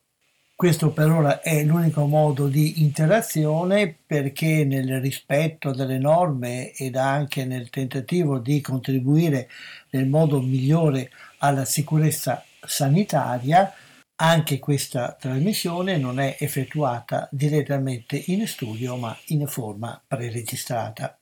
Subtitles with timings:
[0.55, 7.45] Questo per ora è l'unico modo di interazione perché nel rispetto delle norme ed anche
[7.45, 9.49] nel tentativo di contribuire
[9.91, 13.75] nel modo migliore alla sicurezza sanitaria,
[14.17, 21.19] anche questa trasmissione non è effettuata direttamente in studio ma in forma preregistrata.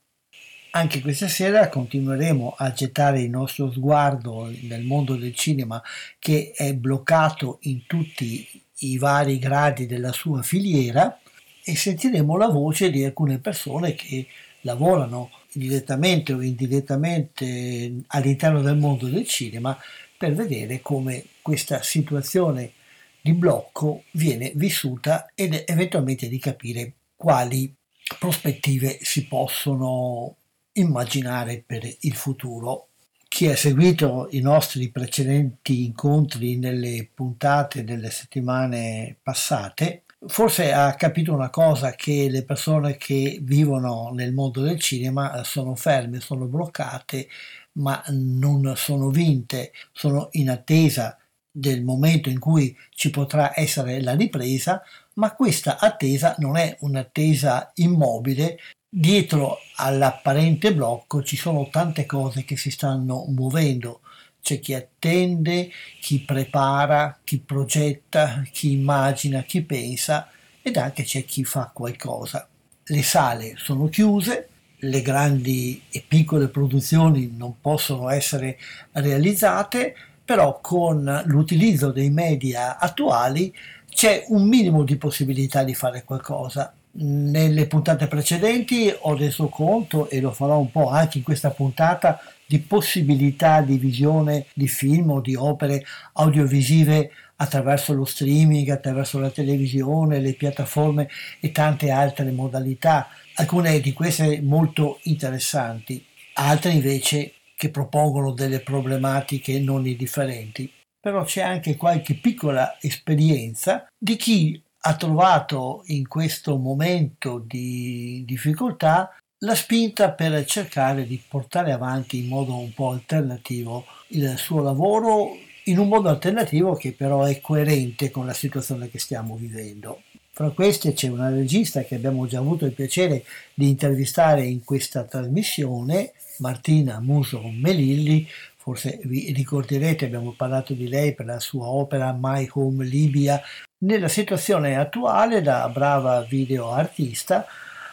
[0.75, 5.83] Anche questa sera continueremo a gettare il nostro sguardo nel mondo del cinema
[6.19, 11.21] che è bloccato in tutti i vari gradi della sua filiera
[11.63, 14.27] e sentiremo la voce di alcune persone che
[14.63, 19.79] lavorano direttamente o indirettamente all'interno del mondo del cinema
[20.17, 22.73] per vedere come questa situazione
[23.21, 27.71] di blocco viene vissuta ed eventualmente di capire quali
[28.19, 30.37] prospettive si possono
[30.75, 32.89] immaginare per il futuro.
[33.29, 41.33] Chi ha seguito i nostri precedenti incontri nelle puntate delle settimane passate forse ha capito
[41.33, 47.29] una cosa che le persone che vivono nel mondo del cinema sono ferme, sono bloccate,
[47.73, 51.17] ma non sono vinte, sono in attesa
[51.51, 54.83] del momento in cui ci potrà essere la ripresa,
[55.15, 58.59] ma questa attesa non è un'attesa immobile,
[58.95, 64.01] dietro all'apparente blocco ci sono tante cose che si stanno muovendo.
[64.43, 70.29] C'è chi attende, chi prepara, chi progetta, chi immagina, chi pensa
[70.61, 72.47] ed anche c'è chi fa qualcosa.
[72.85, 74.49] Le sale sono chiuse,
[74.81, 78.59] le grandi e piccole produzioni non possono essere
[78.93, 83.55] realizzate, però con l'utilizzo dei media attuali
[83.89, 90.21] c'è un minimo di possibilità di fare qualcosa nelle puntate precedenti ho reso conto e
[90.21, 95.21] lo farò un po' anche in questa puntata di possibilità di visione di film o
[95.21, 95.85] di opere
[96.15, 101.09] audiovisive attraverso lo streaming, attraverso la televisione, le piattaforme
[101.41, 106.05] e tante altre modalità, alcune di queste molto interessanti,
[106.35, 110.71] altre invece che propongono delle problematiche non indifferenti.
[111.01, 119.15] Però c'è anche qualche piccola esperienza di chi ha trovato in questo momento di difficoltà
[119.39, 125.37] la spinta per cercare di portare avanti in modo un po' alternativo il suo lavoro
[125.65, 130.03] in un modo alternativo che però è coerente con la situazione che stiamo vivendo.
[130.31, 133.25] Fra queste c'è una regista che abbiamo già avuto il piacere
[133.55, 138.27] di intervistare in questa trasmissione, Martina Muso Melilli,
[138.57, 143.41] forse vi ricorderete, abbiamo parlato di lei per la sua opera My Home Libya.
[143.85, 147.45] Nella situazione attuale, da brava videoartista,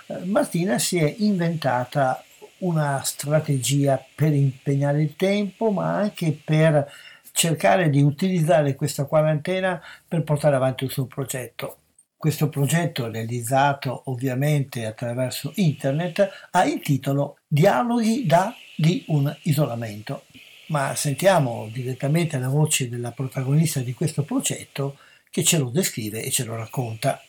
[0.05, 2.23] eh, Martina si è inventata
[2.59, 6.91] una strategia per impegnare il tempo, ma anche per
[7.31, 11.77] cercare di utilizzare questa quarantena per portare avanti il suo progetto.
[12.15, 20.25] Questo progetto, realizzato ovviamente attraverso internet, ha il titolo Dialoghi da di un isolamento.
[20.67, 24.97] Ma sentiamo direttamente la voce della protagonista di questo progetto
[25.29, 27.21] che ce lo descrive e ce lo racconta.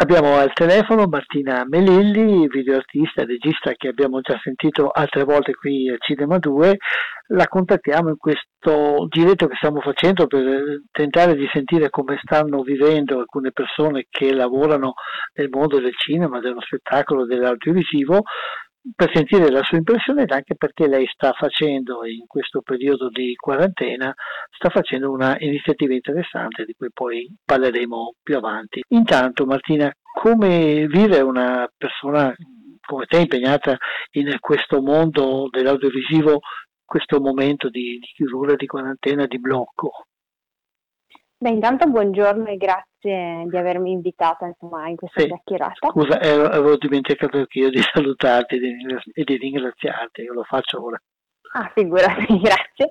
[0.00, 5.88] Abbiamo al telefono Martina Melilli, videoartista e regista che abbiamo già sentito altre volte qui
[5.88, 6.76] al Cinema 2.
[7.30, 13.18] La contattiamo in questo giretto che stiamo facendo per tentare di sentire come stanno vivendo
[13.18, 14.92] alcune persone che lavorano
[15.34, 18.22] nel mondo del cinema, dello spettacolo, dell'audiovisivo
[18.94, 23.34] per sentire la sua impressione ed anche perché lei sta facendo in questo periodo di
[23.34, 24.14] quarantena,
[24.50, 28.82] sta facendo una iniziativa interessante di cui poi parleremo più avanti.
[28.88, 32.34] Intanto Martina, come vive una persona
[32.88, 33.76] come te impegnata
[34.12, 36.40] in questo mondo dell'audiovisivo
[36.86, 40.06] questo momento di, di chiusura, di quarantena, di blocco?
[41.36, 45.88] Beh, intanto buongiorno e grazie di avermi invitata insomma, in questa sì, chiacchierata.
[45.88, 48.56] Scusa, eh, avevo dimenticato anch'io di salutarti
[49.14, 51.00] e di ringraziarti, io lo faccio ora.
[51.52, 52.90] Ah, figurati, grazie.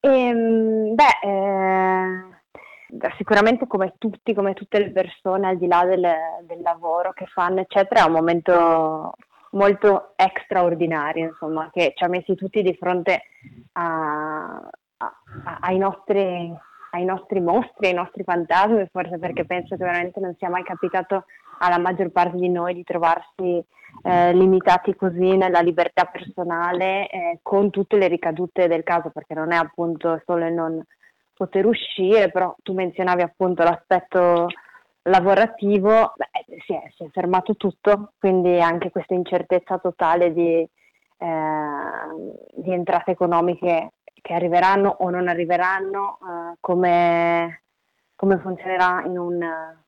[0.00, 6.06] Ehm, beh, eh, sicuramente come tutti, come tutte le persone, al di là del,
[6.46, 9.12] del lavoro che fanno, eccetera, è un momento
[9.52, 10.14] molto
[10.44, 13.22] straordinario, insomma, che ci ha messi tutti di fronte
[13.72, 14.60] a,
[14.98, 15.12] a,
[15.60, 16.54] ai nostri
[16.90, 21.24] ai nostri mostri, ai nostri fantasmi, forse perché penso che veramente non sia mai capitato
[21.58, 23.62] alla maggior parte di noi di trovarsi
[24.02, 29.52] eh, limitati così nella libertà personale eh, con tutte le ricadute del caso, perché non
[29.52, 30.82] è appunto solo il non
[31.34, 34.48] poter uscire, però tu menzionavi appunto l'aspetto
[35.02, 40.68] lavorativo, beh, si, è, si, è, fermato tutto, quindi anche questa incertezza totale di,
[41.18, 47.62] eh, di entrate economiche che arriveranno o non arriveranno, uh, come,
[48.14, 49.40] come, funzionerà in un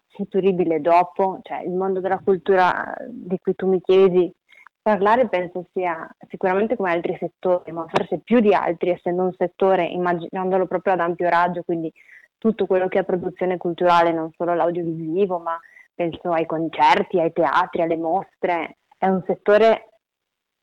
[0.09, 4.33] futuribile dopo, cioè il mondo della cultura di cui tu mi chiedi
[4.83, 9.85] parlare penso sia sicuramente come altri settori, ma forse più di altri, essendo un settore,
[9.85, 11.93] immaginandolo proprio ad ampio raggio, quindi
[12.39, 15.61] tutto quello che è produzione culturale, non solo l'audiovisivo, ma
[15.95, 19.91] penso ai concerti, ai teatri, alle mostre, è un settore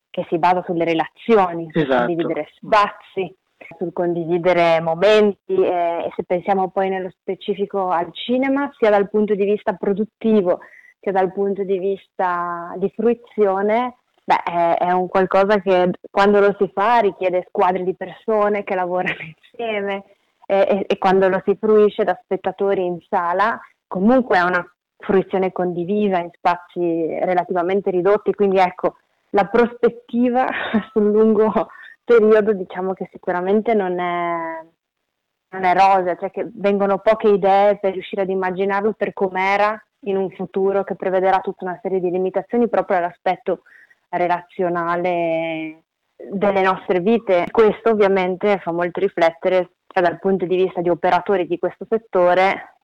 [0.10, 1.92] che si basa sulle relazioni, esatto.
[1.92, 3.36] su condividere spazi,
[3.77, 9.36] sul condividere momenti eh, e se pensiamo poi nello specifico al cinema, sia dal punto
[9.36, 10.59] di vista produttivo
[11.00, 16.56] sia dal punto di vista di fruizione, beh, è, è un qualcosa che quando lo
[16.59, 19.15] si fa richiede squadre di persone che lavorano
[19.51, 20.03] insieme
[20.45, 24.65] e, e, e quando lo si fruisce da spettatori in sala, comunque è una
[24.98, 28.95] fruizione condivisa in spazi relativamente ridotti, quindi ecco,
[29.31, 30.48] la prospettiva
[30.92, 31.69] sul lungo
[32.07, 34.65] periodo diciamo che sicuramente non è,
[35.50, 40.15] non è rosa, cioè che vengono poche idee per riuscire ad immaginarlo per com'era in
[40.15, 43.63] un futuro che prevederà tutta una serie di limitazioni proprio all'aspetto
[44.10, 45.84] relazionale
[46.15, 47.46] delle nostre vite.
[47.51, 52.75] Questo ovviamente fa molto riflettere cioè, dal punto di vista di operatori di questo settore.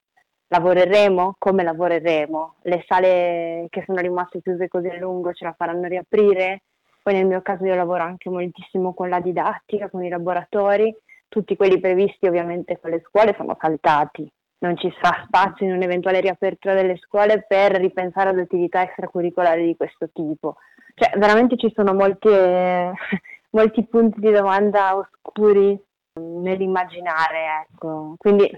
[0.47, 1.35] Lavoreremo?
[1.39, 2.55] Come lavoreremo?
[2.63, 6.63] Le sale che sono rimaste chiuse così a lungo ce la faranno riaprire?
[7.03, 10.95] Poi nel mio caso io lavoro anche moltissimo con la didattica, con i laboratori,
[11.27, 14.25] tutti quelli previsti ovviamente con le scuole sono saltati.
[14.59, 19.75] Non ci sarà spazio in un'eventuale riapertura delle scuole per ripensare ad attività extracurricolari di
[19.75, 20.55] questo tipo.
[20.95, 22.29] Cioè, veramente ci sono molti,
[23.51, 25.77] molti punti di domanda oscuri
[26.13, 28.15] nell'immaginare, ecco.
[28.17, 28.49] Quindi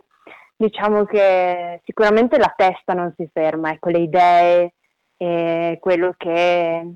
[0.55, 4.73] diciamo che sicuramente la testa non si ferma, ecco, le idee
[5.17, 6.95] e quello che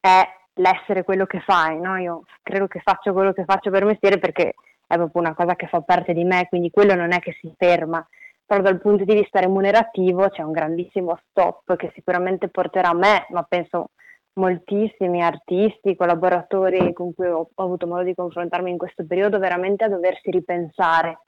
[0.00, 1.96] è l'essere quello che fai, no?
[1.96, 4.54] Io credo che faccio quello che faccio per mestiere perché
[4.86, 7.52] è proprio una cosa che fa parte di me, quindi quello non è che si
[7.56, 8.06] ferma,
[8.44, 13.42] però dal punto di vista remunerativo c'è un grandissimo stop che sicuramente porterà me, ma
[13.42, 13.90] penso
[14.34, 19.84] moltissimi artisti, collaboratori con cui ho, ho avuto modo di confrontarmi in questo periodo, veramente
[19.84, 21.20] a doversi ripensare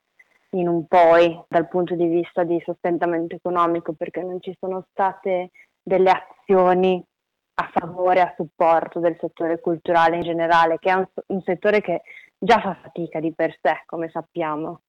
[0.50, 5.50] in un poi dal punto di vista di sostentamento economico, perché non ci sono state
[5.82, 7.02] delle azioni
[7.60, 12.02] a favore, a supporto del settore culturale in generale, che è un, un settore che
[12.38, 14.82] già fa fatica di per sé, come sappiamo.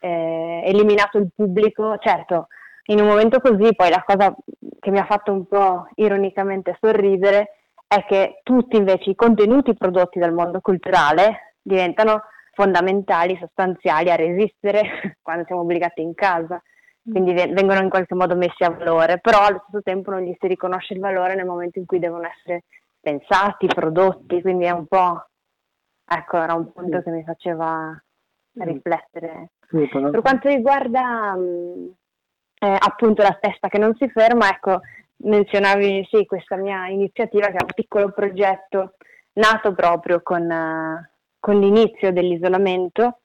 [0.00, 2.48] Eh, eliminato il pubblico, certo,
[2.86, 4.34] in un momento così, poi la cosa
[4.80, 10.18] che mi ha fatto un po' ironicamente sorridere è che tutti invece i contenuti prodotti
[10.18, 16.60] dal mondo culturale diventano fondamentali, sostanziali a resistere quando siamo obbligati in casa,
[17.04, 20.46] quindi vengono in qualche modo messi a valore, però allo stesso tempo non gli si
[20.46, 22.64] riconosce il valore nel momento in cui devono essere
[23.00, 25.26] pensati, prodotti, quindi è un po',
[26.06, 28.00] ecco, era un punto che mi faceva
[28.54, 29.50] riflettere.
[29.68, 31.94] Per quanto riguarda mh,
[32.60, 34.80] eh, appunto la testa che non si ferma, ecco,
[35.16, 38.94] menzionavi sì, questa mia iniziativa che è un piccolo progetto
[39.34, 41.06] nato proprio con, uh,
[41.40, 43.21] con l'inizio dell'isolamento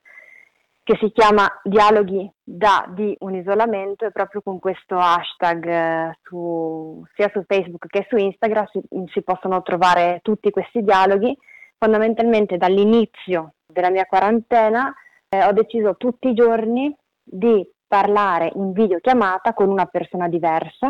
[0.87, 7.03] che si chiama Dialoghi da di un isolamento e proprio con questo hashtag eh, su,
[7.13, 11.37] sia su Facebook che su Instagram si, si, possono trovare tutti questi dialoghi.
[11.77, 14.93] Fondamentalmente dall'inizio della mia quarantena
[15.27, 20.89] eh, ho deciso tutti i giorni di parlare in videochiamata con una persona diversa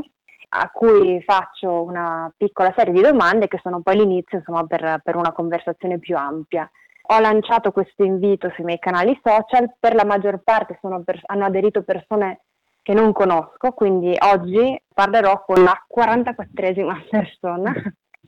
[0.49, 5.15] a cui faccio una piccola serie di domande che sono poi l'inizio insomma, per, per
[5.15, 6.69] una conversazione più ampia.
[7.09, 11.83] Ho lanciato questo invito sui miei canali social, per la maggior parte per, hanno aderito
[11.83, 12.41] persone
[12.81, 17.73] che non conosco, quindi oggi parlerò con la 44esima persona.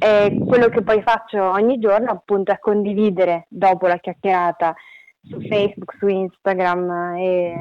[0.01, 4.73] E quello che poi faccio ogni giorno appunto è condividere dopo la chiacchierata
[5.21, 7.53] su Facebook, su Instagram e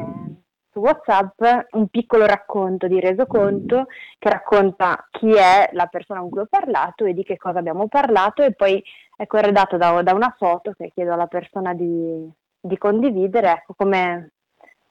[0.71, 1.41] su WhatsApp
[1.73, 3.87] un piccolo racconto di resoconto
[4.19, 7.89] che racconta chi è la persona con cui ho parlato e di che cosa abbiamo
[7.89, 8.83] parlato e poi
[9.19, 14.31] è corredato da, da una foto che chiedo alla persona di, di condividere, ecco come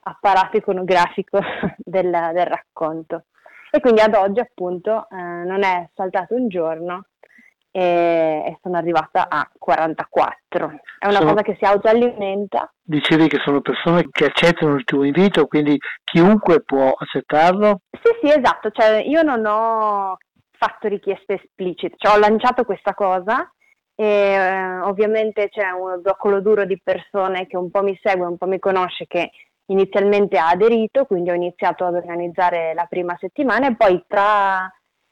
[0.02, 1.40] apparato iconografico
[1.78, 3.24] del, del, racconto.
[3.72, 7.06] E quindi ad oggi appunto eh, non è saltato un giorno
[7.72, 10.72] e, e sono arrivata a 44.
[11.00, 12.70] È una sono, cosa che si autoalimenta.
[12.84, 17.80] Dicevi che sono persone che accettano il tuo invito, quindi chiunque può accettarlo?
[17.92, 18.72] Sì, sì, esatto.
[18.72, 20.18] Cioè, io non ho
[20.52, 23.50] fatto richieste esplicite, cioè, ho lanciato questa cosa
[24.00, 28.38] e eh, ovviamente c'è un zoccolo duro di persone che un po' mi segue, un
[28.38, 29.32] po' mi conosce, che
[29.66, 34.72] inizialmente ha aderito, quindi ho iniziato ad organizzare la prima settimana e poi tra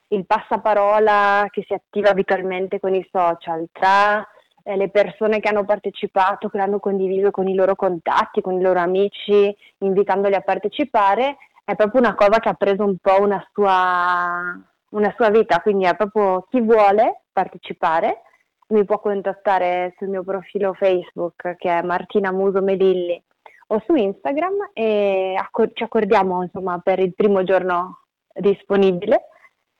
[0.10, 4.24] il passaparola che si attiva abitualmente con i social, tra
[4.62, 8.62] eh, le persone che hanno partecipato, che l'hanno condiviso con i loro contatti, con i
[8.62, 13.44] loro amici, invitandoli a partecipare, è proprio una cosa che ha preso un po' una
[13.51, 14.56] sua,
[14.89, 18.25] una sua vita, quindi è proprio chi vuole partecipare
[18.67, 23.22] mi può contattare sul mio profilo Facebook che è Martina Muso Melilli
[23.67, 28.01] o su Instagram e accor- ci accordiamo insomma per il primo giorno
[28.34, 29.27] disponibile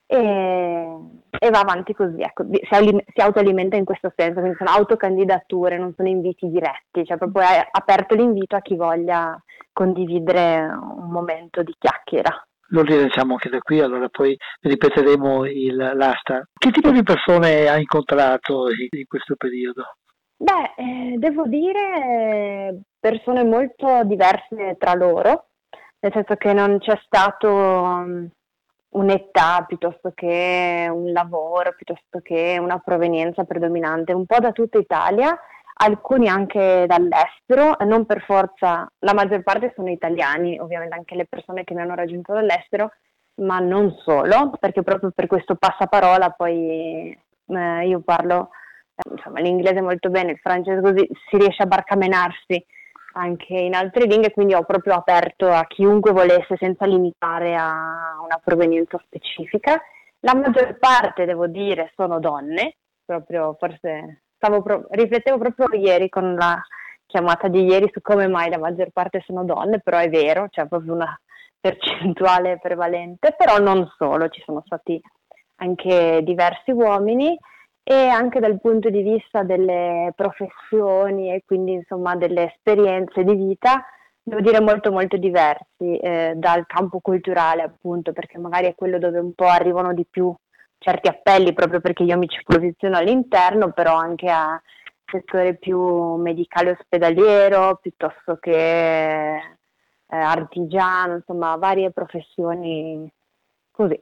[0.06, 0.98] e,
[1.38, 5.92] e va avanti così, ecco, si, si, autoalimenta in questo senso, quindi sono autocandidature, non
[5.96, 9.40] sono inviti diretti, cioè proprio è aperto l'invito a chi voglia
[9.72, 12.45] condividere un momento di chiacchiera.
[12.70, 16.46] Lo rilanciamo anche da qui, allora poi ripeteremo il, l'asta.
[16.52, 19.96] Che tipo di persone hai incontrato in questo periodo?
[20.38, 25.48] Beh, eh, devo dire persone molto diverse tra loro,
[26.00, 28.28] nel senso che non c'è stato um,
[28.90, 35.38] un'età piuttosto che un lavoro, piuttosto che una provenienza predominante, un po' da tutta Italia,
[35.78, 41.64] alcuni anche dall'estero, non per forza, la maggior parte sono italiani, ovviamente anche le persone
[41.64, 42.92] che mi hanno raggiunto dall'estero,
[43.42, 47.16] ma non solo, perché proprio per questo passaparola poi
[47.46, 48.50] eh, io parlo
[48.94, 52.64] eh, insomma, l'inglese molto bene, il francese così si riesce a barcamenarsi
[53.12, 58.40] anche in altre lingue, quindi ho proprio aperto a chiunque volesse senza limitare a una
[58.42, 59.80] provenienza specifica.
[60.20, 64.24] La maggior parte, devo dire, sono donne, proprio forse
[64.62, 66.60] pro- riflettevo proprio ieri con la
[67.06, 70.66] chiamata di ieri su come mai la maggior parte sono donne, però è vero, c'è
[70.66, 71.18] proprio una
[71.60, 75.00] percentuale prevalente, però non solo, ci sono stati
[75.56, 77.36] anche diversi uomini
[77.82, 83.84] e anche dal punto di vista delle professioni e quindi insomma delle esperienze di vita,
[84.22, 89.20] devo dire molto molto diversi eh, dal campo culturale appunto, perché magari è quello dove
[89.20, 90.34] un po' arrivano di più
[90.86, 94.60] certi appelli proprio perché io mi ci posiziono all'interno, però anche a
[95.04, 103.12] settore più medicale ospedaliero piuttosto che eh, artigiano, insomma varie professioni
[103.70, 103.98] così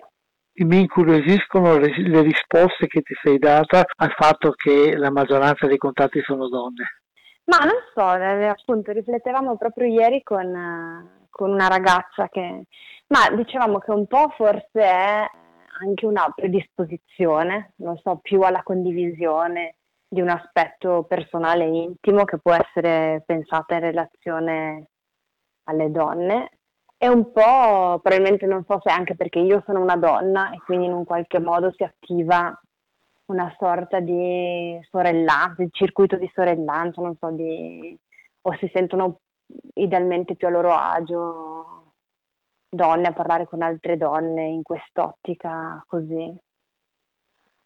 [0.57, 5.79] mi incuriosiscono le, le risposte che ti sei data al fatto che la maggioranza dei
[5.79, 7.01] contatti sono donne.
[7.47, 12.67] Ma non so, eh, appunto riflettevamo proprio ieri con, con una ragazza che,
[13.09, 15.27] ma dicevamo che un po' forse è
[15.81, 19.77] anche una predisposizione, non so, più alla condivisione
[20.09, 24.87] di un aspetto personale intimo che può essere pensata in relazione
[25.65, 26.59] alle donne.
[26.97, 30.87] È un po', probabilmente non so se anche perché io sono una donna e quindi
[30.87, 32.59] in un qualche modo si attiva
[33.27, 37.99] una sorta di sorellanza, di circuito di sorellanza, non so, di,
[38.43, 39.21] o si sentono
[39.75, 41.84] idealmente più a loro agio
[42.75, 46.37] donne a parlare con altre donne in quest'ottica così.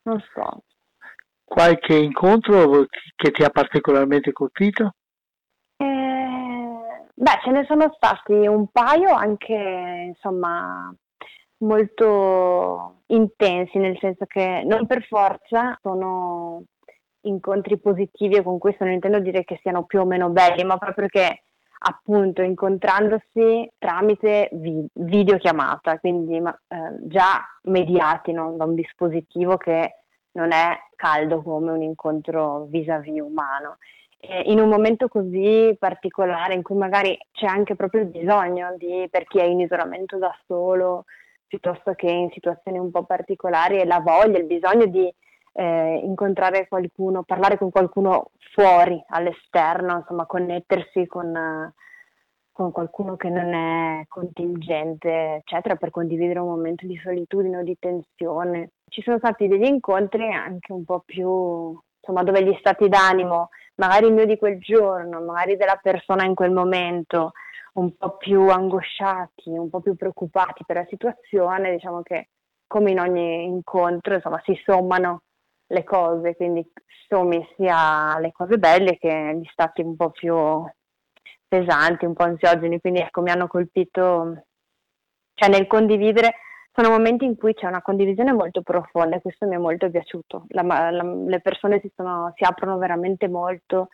[0.02, 0.62] Non so.
[1.44, 2.86] Qualche incontro
[3.16, 4.94] che ti ha particolarmente colpito?
[5.76, 9.54] Eh, beh, ce ne sono stati un paio anche,
[10.08, 10.94] insomma,
[11.58, 16.64] molto intensi, nel senso che non per forza sono
[17.22, 20.76] incontri positivi e con questo non intendo dire che siano più o meno belli, ma
[20.76, 21.42] proprio che
[21.80, 28.52] appunto incontrandosi tramite vi- videochiamata, quindi ma, eh, già mediati no?
[28.56, 29.94] da un dispositivo che
[30.32, 33.78] non è caldo come un incontro vis-à-vis umano.
[34.20, 39.24] E in un momento così particolare in cui magari c'è anche proprio bisogno di, per
[39.24, 41.04] chi è in isolamento da solo,
[41.46, 45.12] piuttosto che in situazioni un po' particolari, la voglia, il bisogno di
[45.58, 51.72] eh, incontrare qualcuno, parlare con qualcuno fuori, all'esterno, insomma, connettersi con,
[52.52, 57.76] con qualcuno che non è contingente, eccetera, per condividere un momento di solitudine o di
[57.76, 58.70] tensione.
[58.88, 64.12] Ci sono stati degli incontri anche un po' più, insomma, dove gli stati d'animo, magari
[64.12, 67.32] mio di quel giorno, magari della persona in quel momento,
[67.74, 72.28] un po' più angosciati, un po' più preoccupati per la situazione, diciamo che
[72.68, 75.22] come in ogni incontro, insomma, si sommano
[75.68, 76.66] le cose, quindi
[77.08, 80.36] sommi sia le cose belle che gli stati un po' più
[81.46, 84.44] pesanti, un po' ansiogeni, quindi ecco mi hanno colpito,
[85.34, 86.34] cioè nel condividere,
[86.72, 90.44] sono momenti in cui c'è una condivisione molto profonda e questo mi è molto piaciuto,
[90.48, 93.88] la, la, le persone si, sono, si aprono veramente molto,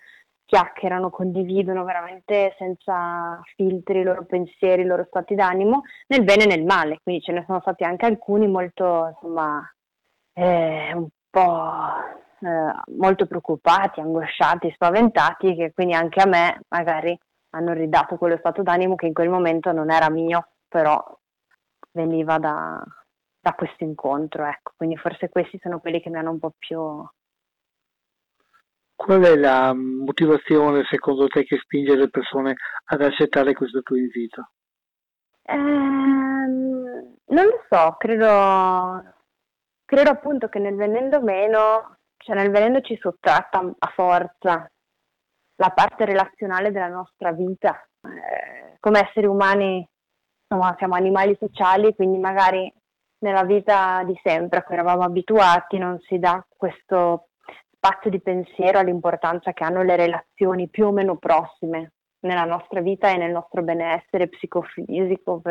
[0.44, 6.46] chiacchierano, condividono veramente senza filtri i loro pensieri, i loro stati d'animo, nel bene e
[6.46, 9.62] nel male, quindi ce ne sono stati anche alcuni molto, insomma,
[10.34, 17.18] eh, un po' eh, molto preoccupati, angosciati, spaventati, che quindi anche a me magari
[17.50, 21.02] hanno ridato quello stato d'animo che in quel momento non era mio, però
[21.92, 22.82] veniva da,
[23.40, 24.72] da questo incontro, ecco.
[24.76, 27.04] Quindi forse questi sono quelli che mi hanno un po' più...
[28.96, 34.50] Qual è la motivazione secondo te che spinge le persone ad accettare questo tuo invito?
[35.42, 39.13] Ehm, non lo so, credo
[39.84, 44.70] credo appunto che nel venendo meno, cioè nel venendoci sottratta a forza
[45.56, 49.88] la parte relazionale della nostra vita, eh, come esseri umani
[50.46, 52.72] insomma, siamo animali sociali, quindi magari
[53.18, 57.28] nella vita di sempre a cui eravamo abituati non si dà questo
[57.74, 63.10] spazio di pensiero all'importanza che hanno le relazioni più o meno prossime nella nostra vita
[63.10, 65.42] e nel nostro benessere psicofisico.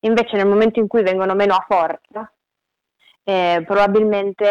[0.00, 2.30] Invece nel momento in cui vengono meno a forza,
[3.28, 4.46] eh, probabilmente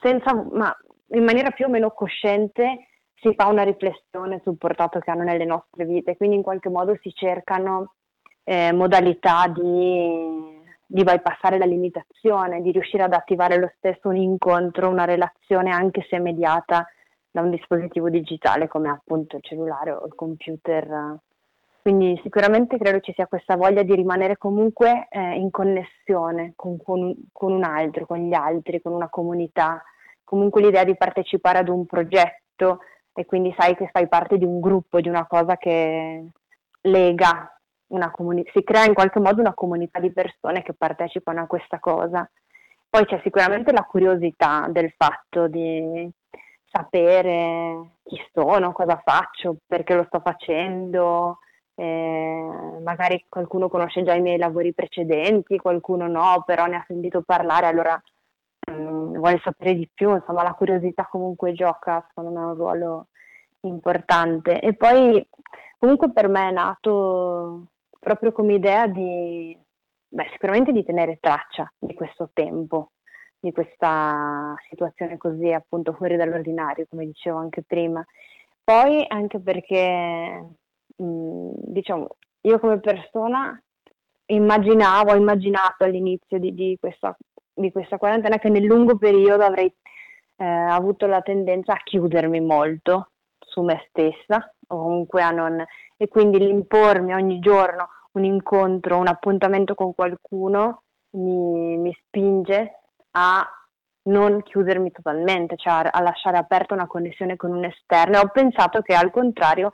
[0.00, 0.72] senza, ma
[1.08, 5.44] in maniera più o meno cosciente si fa una riflessione sul portato che hanno nelle
[5.44, 7.94] nostre vite, quindi in qualche modo si cercano
[8.44, 14.88] eh, modalità di, di bypassare la limitazione, di riuscire ad attivare lo stesso un incontro,
[14.88, 16.86] una relazione anche se mediata
[17.32, 21.18] da un dispositivo digitale come appunto il cellulare o il computer
[21.82, 27.12] quindi sicuramente credo ci sia questa voglia di rimanere comunque eh, in connessione con, con,
[27.32, 29.82] con, un altro, con gli altri, con una comunità,
[30.22, 32.78] comunque l'idea di partecipare ad un progetto
[33.12, 36.24] e quindi sai che fai parte di un gruppo, di una cosa che
[36.82, 37.60] lega,
[38.12, 42.30] comuni- si crea in qualche modo una comunità di persone che partecipano a questa cosa.
[42.88, 46.08] Poi c'è sicuramente la curiosità del fatto di
[46.70, 51.38] sapere chi sono, cosa faccio, perché lo sto facendo,
[51.82, 57.22] eh, magari qualcuno conosce già i miei lavori precedenti, qualcuno no, però ne ha sentito
[57.22, 58.00] parlare, allora
[58.70, 63.08] mh, mm, vuole sapere di più, insomma la curiosità comunque gioca, secondo me un ruolo
[63.62, 64.60] importante.
[64.60, 65.26] E poi
[65.76, 67.66] comunque per me è nato
[67.98, 69.56] proprio come idea di,
[70.08, 72.92] beh, sicuramente di tenere traccia di questo tempo,
[73.40, 78.04] di questa situazione così appunto fuori dall'ordinario, come dicevo anche prima.
[78.62, 80.46] Poi anche perché
[80.96, 82.08] diciamo,
[82.42, 83.60] io come persona
[84.26, 87.16] immaginavo, ho immaginato all'inizio di, di, questa,
[87.52, 89.72] di, questa, quarantena che nel lungo periodo avrei
[90.36, 95.62] eh, avuto la tendenza a chiudermi molto su me stessa o comunque a non
[95.96, 102.78] e quindi l'impormi ogni giorno un incontro, un appuntamento con qualcuno mi, mi spinge
[103.12, 103.46] a
[104.04, 108.16] non chiudermi totalmente, cioè a, lasciare aperta una connessione con un esterno.
[108.16, 109.72] E ho pensato che al contrario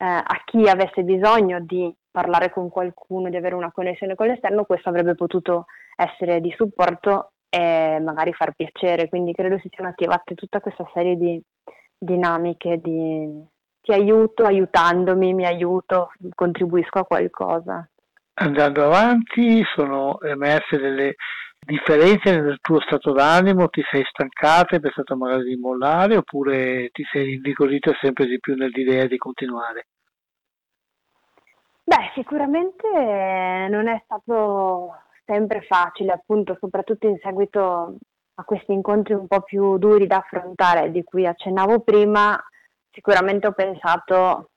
[0.00, 4.64] eh, a chi avesse bisogno di parlare con qualcuno, di avere una connessione con l'esterno,
[4.64, 10.34] questo avrebbe potuto essere di supporto e magari far piacere, quindi credo si siano attivate
[10.34, 11.42] tutta questa serie di
[11.98, 13.44] dinamiche di
[13.82, 17.88] ti aiuto, aiutandomi, mi aiuto, contribuisco a qualcosa.
[18.34, 21.14] Andando avanti sono emerse delle
[21.64, 27.04] differenze nel tuo stato d'animo, ti sei stancata, hai pensato magari di mollare oppure ti
[27.10, 29.86] sei indigorita sempre di più nell'idea di continuare?
[31.84, 32.86] Beh, sicuramente
[33.68, 34.94] non è stato
[35.24, 37.96] sempre facile, appunto, soprattutto in seguito
[38.34, 42.40] a questi incontri un po' più duri da affrontare, di cui accennavo prima,
[42.90, 44.50] sicuramente ho pensato,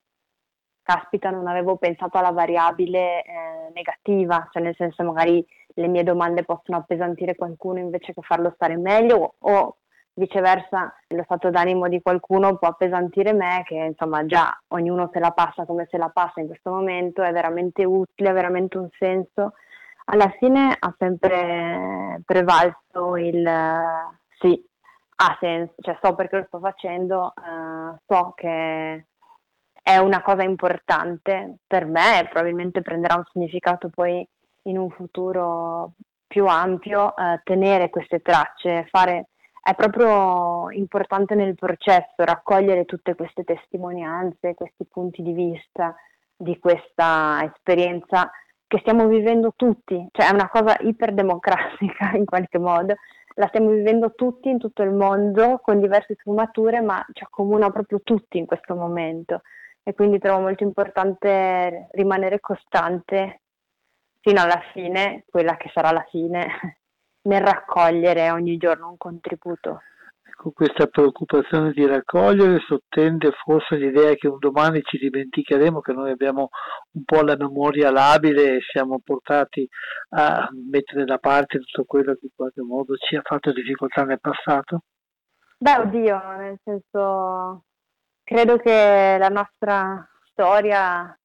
[0.83, 6.43] caspita, non avevo pensato alla variabile eh, negativa, cioè nel senso magari le mie domande
[6.43, 9.77] possono appesantire qualcuno invece che farlo stare meglio o
[10.15, 15.31] viceversa lo stato d'animo di qualcuno può appesantire me che insomma già ognuno se la
[15.31, 19.53] passa come se la passa in questo momento, è veramente utile, ha veramente un senso.
[20.05, 23.49] Alla fine ha sempre prevalso il
[24.39, 24.63] sì,
[25.15, 29.05] ha senso, cioè so perché lo sto facendo, uh, so che
[29.83, 34.25] è una cosa importante per me e probabilmente prenderà un significato poi
[34.63, 35.91] in un futuro
[36.25, 39.27] più ampio, uh, tenere queste tracce, fare
[39.61, 45.95] è proprio importante nel processo raccogliere tutte queste testimonianze, questi punti di vista
[46.35, 48.29] di questa esperienza
[48.67, 52.95] che stiamo vivendo tutti, cioè è una cosa iperdemocratica in qualche modo,
[53.35, 58.01] la stiamo vivendo tutti in tutto il mondo con diverse sfumature, ma ci accomuna proprio
[58.01, 59.41] tutti in questo momento
[59.83, 63.41] e quindi trovo molto importante rimanere costante
[64.21, 66.47] fino alla fine, quella che sarà la fine,
[67.27, 69.81] nel raccogliere ogni giorno un contributo.
[70.35, 76.11] Con questa preoccupazione di raccogliere sottende forse l'idea che un domani ci dimenticheremo che noi
[76.11, 76.49] abbiamo
[76.93, 79.67] un po' la memoria labile e siamo portati
[80.15, 84.19] a mettere da parte tutto quello che in qualche modo ci ha fatto difficoltà nel
[84.19, 84.81] passato?
[85.57, 87.63] Beh, oddio, nel senso,
[88.23, 91.17] credo che la nostra storia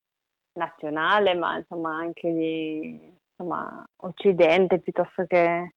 [0.52, 5.74] nazionale, ma insomma anche di insomma, Occidente piuttosto che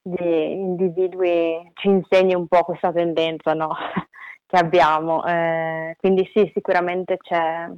[0.00, 3.74] di individui ci insegni un po' questa tendenza no?
[4.46, 5.24] che abbiamo.
[5.26, 7.68] Eh, quindi sì, sicuramente c'è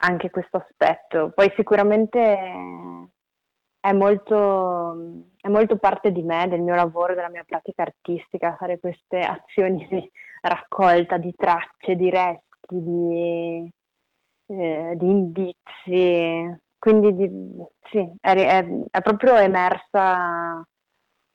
[0.00, 1.32] anche questo aspetto.
[1.34, 2.18] Poi sicuramente
[3.80, 4.96] è molto,
[5.40, 9.86] è molto parte di me, del mio lavoro, della mia pratica artistica, fare queste azioni
[9.88, 10.10] di
[10.48, 13.70] raccolta di tracce, di resti, di,
[14.46, 16.58] eh, di indizi.
[16.78, 17.30] Quindi di,
[17.90, 20.64] sì, è, è, è proprio emersa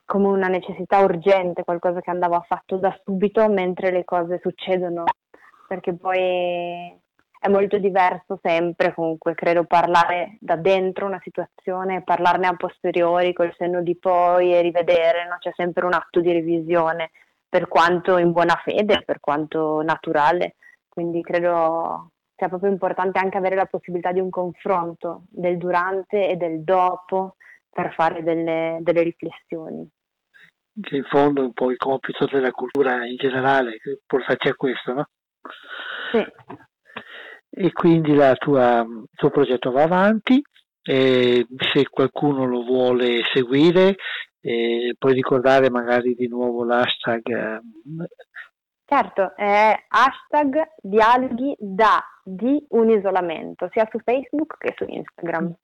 [0.05, 5.05] come una necessità urgente, qualcosa che andava fatto da subito mentre le cose succedono,
[5.67, 6.99] perché poi
[7.41, 13.51] è molto diverso sempre comunque, credo, parlare da dentro una situazione, parlarne a posteriori col
[13.57, 15.37] senno di poi e rivedere, no?
[15.39, 17.09] c'è sempre un atto di revisione,
[17.51, 20.55] per quanto in buona fede, per quanto naturale,
[20.87, 26.37] quindi credo sia proprio importante anche avere la possibilità di un confronto del durante e
[26.37, 27.35] del dopo
[27.69, 29.85] per fare delle, delle riflessioni
[30.79, 34.93] che in fondo è un po' il compito della cultura in generale, portarci a questo,
[34.93, 35.09] no?
[36.11, 36.25] Sì.
[37.49, 40.41] E quindi tua, il tuo progetto va avanti,
[40.81, 43.97] e se qualcuno lo vuole seguire,
[44.41, 47.27] eh, puoi ricordare magari di nuovo l'hashtag.
[47.27, 47.61] Eh,
[48.85, 55.55] certo, è hashtag dialoghi da di un isolamento, sia su Facebook che su Instagram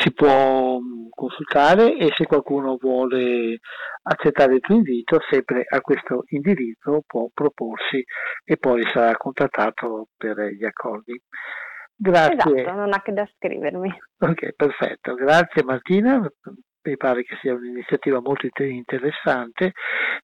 [0.00, 3.60] si può mm, consultare e se qualcuno vuole
[4.02, 8.04] accettare il tuo invito, sempre a questo indirizzo può proporsi
[8.44, 11.20] e poi sarà contattato per gli accordi.
[11.98, 12.60] Grazie.
[12.60, 13.90] Esatto, non ha che da scrivermi.
[14.18, 15.14] Ok, perfetto.
[15.14, 16.30] Grazie Martina,
[16.90, 19.72] mi pare che sia un'iniziativa molto interessante.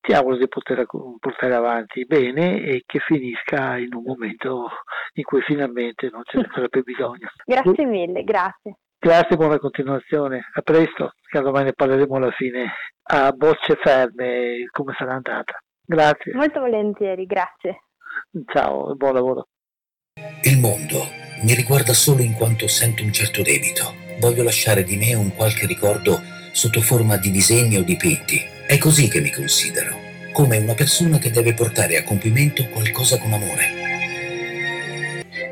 [0.01, 0.85] Ti auguro di poter
[1.19, 4.69] portare avanti bene e che finisca in un momento
[5.15, 7.29] in cui finalmente non ce ne sarebbe bisogno.
[7.45, 8.77] Grazie mille, grazie.
[8.99, 10.49] Grazie, buona continuazione.
[10.55, 12.73] A presto, che domani ne parleremo alla fine
[13.05, 15.61] a bocce ferme come sarà andata.
[15.85, 16.35] Grazie.
[16.35, 17.83] Molto volentieri, grazie.
[18.47, 19.49] Ciao, buon lavoro.
[20.45, 21.03] Il mondo
[21.43, 23.95] mi riguarda solo in quanto sento un certo debito.
[24.21, 26.21] Voglio lasciare di me un qualche ricordo
[26.53, 28.47] sotto forma di disegni o dipinti.
[28.67, 29.99] È così che mi considero,
[30.33, 33.81] come una persona che deve portare a compimento qualcosa con amore.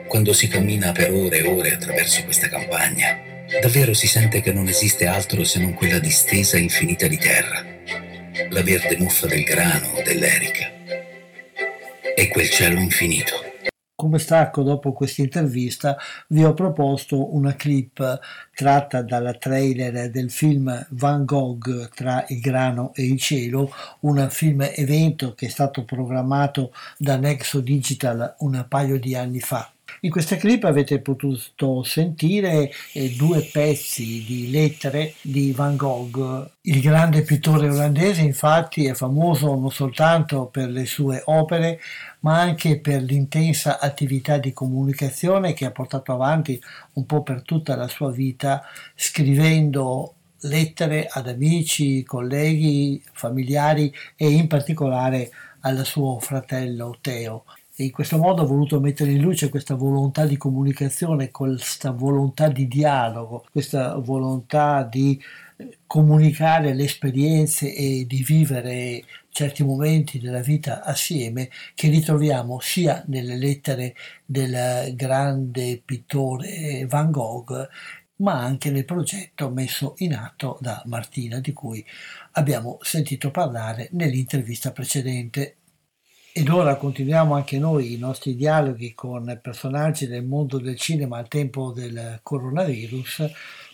[0.06, 4.68] Quando si cammina per ore e ore attraverso questa campagna, Davvero si sente che non
[4.68, 7.66] esiste altro se non quella distesa infinita di terra,
[8.48, 10.70] la verde muffa del grano o dell'erica
[12.14, 13.49] e quel cielo infinito.
[14.00, 15.94] Come stacco dopo questa intervista
[16.28, 18.18] vi ho proposto una clip
[18.54, 24.66] tratta dalla trailer del film Van Gogh tra il grano e il cielo, un film
[24.74, 29.70] evento che è stato programmato da Nexo Digital un paio di anni fa.
[30.02, 36.52] In questa clip avete potuto sentire eh, due pezzi di lettere di Van Gogh.
[36.62, 41.80] Il grande pittore olandese infatti è famoso non soltanto per le sue opere,
[42.20, 46.58] ma anche per l'intensa attività di comunicazione che ha portato avanti
[46.94, 48.62] un po' per tutta la sua vita,
[48.94, 57.44] scrivendo lettere ad amici, colleghi, familiari e in particolare al suo fratello Teo
[57.80, 62.48] e in questo modo ho voluto mettere in luce questa volontà di comunicazione, questa volontà
[62.48, 65.18] di dialogo, questa volontà di
[65.56, 73.02] eh, comunicare le esperienze e di vivere certi momenti della vita assieme che ritroviamo sia
[73.06, 73.94] nelle lettere
[74.26, 77.66] del grande pittore Van Gogh
[78.16, 81.82] ma anche nel progetto messo in atto da Martina di cui
[82.32, 85.56] abbiamo sentito parlare nell'intervista precedente.
[86.32, 91.26] Ed ora continuiamo anche noi i nostri dialoghi con personaggi del mondo del cinema al
[91.26, 93.28] tempo del coronavirus,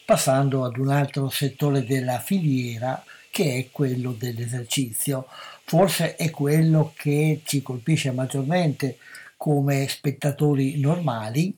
[0.07, 5.27] passando ad un altro settore della filiera che è quello dell'esercizio.
[5.65, 8.97] Forse è quello che ci colpisce maggiormente
[9.37, 11.55] come spettatori normali,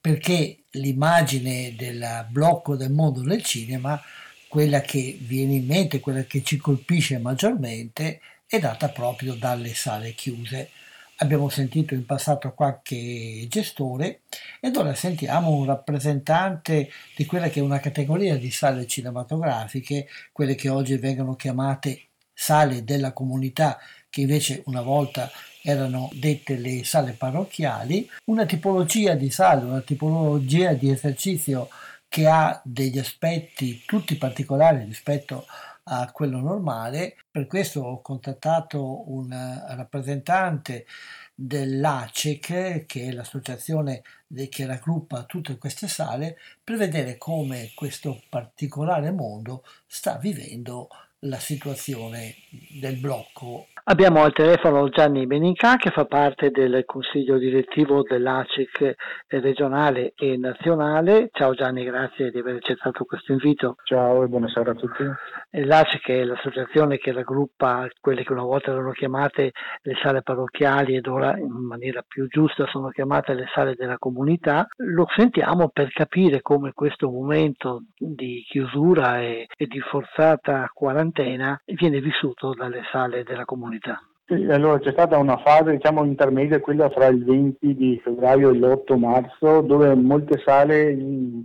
[0.00, 4.00] perché l'immagine del blocco del mondo del cinema,
[4.48, 10.12] quella che viene in mente, quella che ci colpisce maggiormente, è data proprio dalle sale
[10.12, 10.70] chiuse.
[11.18, 14.22] Abbiamo sentito in passato qualche gestore
[14.58, 20.56] ed ora sentiamo un rappresentante di quella che è una categoria di sale cinematografiche, quelle
[20.56, 25.30] che oggi vengono chiamate sale della comunità, che invece una volta
[25.62, 31.68] erano dette le sale parrocchiali, una tipologia di sale, una tipologia di esercizio
[32.08, 37.16] che ha degli aspetti tutti particolari rispetto a a quello normale.
[37.30, 40.86] Per questo ho contattato un rappresentante
[41.34, 44.02] dell'ACEC, che è l'associazione
[44.48, 50.88] che raggruppa tutte queste sale, per vedere come questo particolare mondo sta vivendo
[51.24, 52.34] la situazione
[52.80, 58.94] del blocco Abbiamo al telefono Gianni Beninca che fa parte del consiglio direttivo dell'ACIC
[59.28, 61.30] regionale e nazionale.
[61.32, 63.76] Ciao Gianni, grazie di aver accettato questo invito.
[63.84, 65.04] Ciao e buonasera a tutti.
[65.52, 71.06] L'ACIC è l'associazione che raggruppa quelle che una volta erano chiamate le sale parrocchiali ed
[71.06, 74.68] ora in maniera più giusta sono chiamate le sale della comunità.
[74.76, 82.00] Lo sentiamo per capire come questo momento di chiusura e, e di forzata quarantena viene
[82.00, 84.02] vissuto dalle sale della comunità comunità.
[84.26, 88.54] Sì, allora c'è stata una fase diciamo, intermedia, quella fra il 20 di febbraio e
[88.54, 90.96] l'8 marzo, dove molte sale,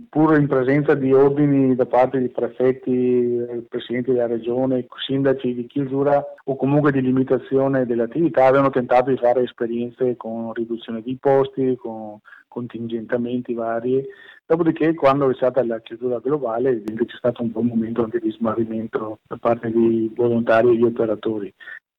[0.08, 6.24] pur in presenza di ordini da parte di prefetti, presidenti della regione, sindaci di chiusura
[6.44, 11.74] o comunque di limitazione delle attività, avevano tentato di fare esperienze con riduzione di posti,
[11.74, 14.00] con contingentamenti vari.
[14.46, 19.18] Dopodiché, quando è stata la chiusura globale, c'è stato un buon momento anche di smarrimento
[19.26, 21.52] da parte di volontari e di operatori.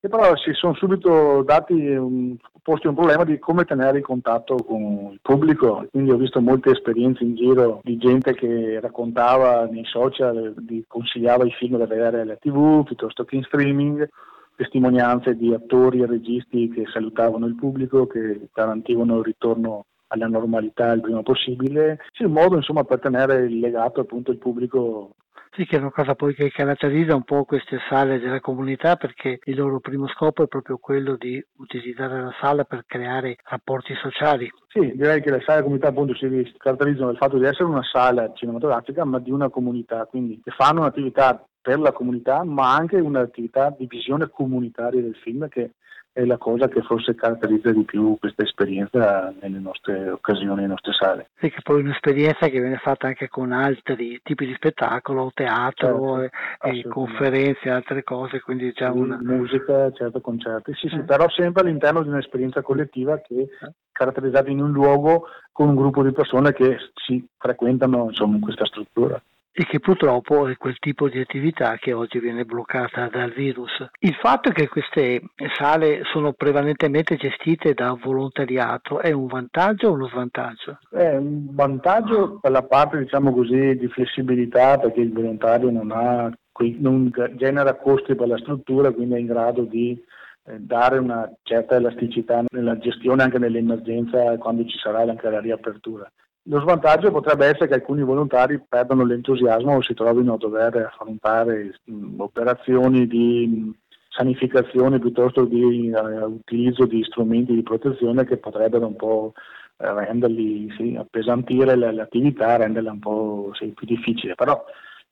[0.08, 4.56] E però si sono subito dati un, posti un problema di come tenere in contatto
[4.56, 9.84] con il pubblico, quindi ho visto molte esperienze in giro di gente che raccontava nei
[9.84, 14.08] social, di, consigliava i film da vedere alla tv piuttosto che in streaming,
[14.56, 20.92] testimonianze di attori e registi che salutavano il pubblico, che garantivano il ritorno alla normalità
[20.92, 25.16] il prima possibile, sì, un modo insomma per tenere legato appunto il pubblico
[25.58, 29.40] sì, che è una cosa poi che caratterizza un po' queste sale della comunità perché
[29.46, 34.48] il loro primo scopo è proprio quello di utilizzare la sala per creare rapporti sociali.
[34.68, 37.82] Sì, direi che le sale della comunità appunto si caratterizzano dal fatto di essere una
[37.82, 43.74] sala cinematografica ma di una comunità, quindi fanno un'attività per la comunità ma anche un'attività
[43.76, 45.72] di visione comunitaria del film che
[46.18, 50.94] è la cosa che forse caratterizza di più questa esperienza nelle nostre occasioni, nelle nostre
[50.94, 51.30] sale.
[51.40, 56.22] Sì, che poi è un'esperienza che viene fatta anche con altri tipi di spettacolo, teatro,
[56.22, 59.20] certo, e, conferenze, altre cose, quindi c'è sì, una...
[59.22, 61.04] Musica, certo, concerti, sì, sì, eh.
[61.04, 66.02] però sempre all'interno di un'esperienza collettiva che è caratterizzata in un luogo con un gruppo
[66.02, 69.22] di persone che si frequentano insomma, in questa struttura
[69.60, 73.72] e che purtroppo è quel tipo di attività che oggi viene bloccata dal virus.
[74.02, 75.20] Il fatto che queste
[75.56, 80.78] sale sono prevalentemente gestite da volontariato è un vantaggio o uno svantaggio?
[80.92, 86.32] È un vantaggio per la parte diciamo così di flessibilità perché il volontario non, ha,
[86.78, 90.00] non genera costi per la struttura quindi è in grado di
[90.46, 96.08] eh, dare una certa elasticità nella gestione anche nell'emergenza quando ci sarà anche la riapertura.
[96.50, 101.80] Lo svantaggio potrebbe essere che alcuni volontari perdano l'entusiasmo o si trovino a dover affrontare
[102.18, 103.74] operazioni di
[104.10, 109.34] sanificazione piuttosto di uh, utilizzo di strumenti di protezione che potrebbero un po'
[109.76, 114.34] renderli, sì, appesantire l'attività, renderla un po' sì, più difficile.
[114.36, 114.64] Però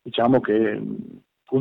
[0.02, 0.82] diciamo che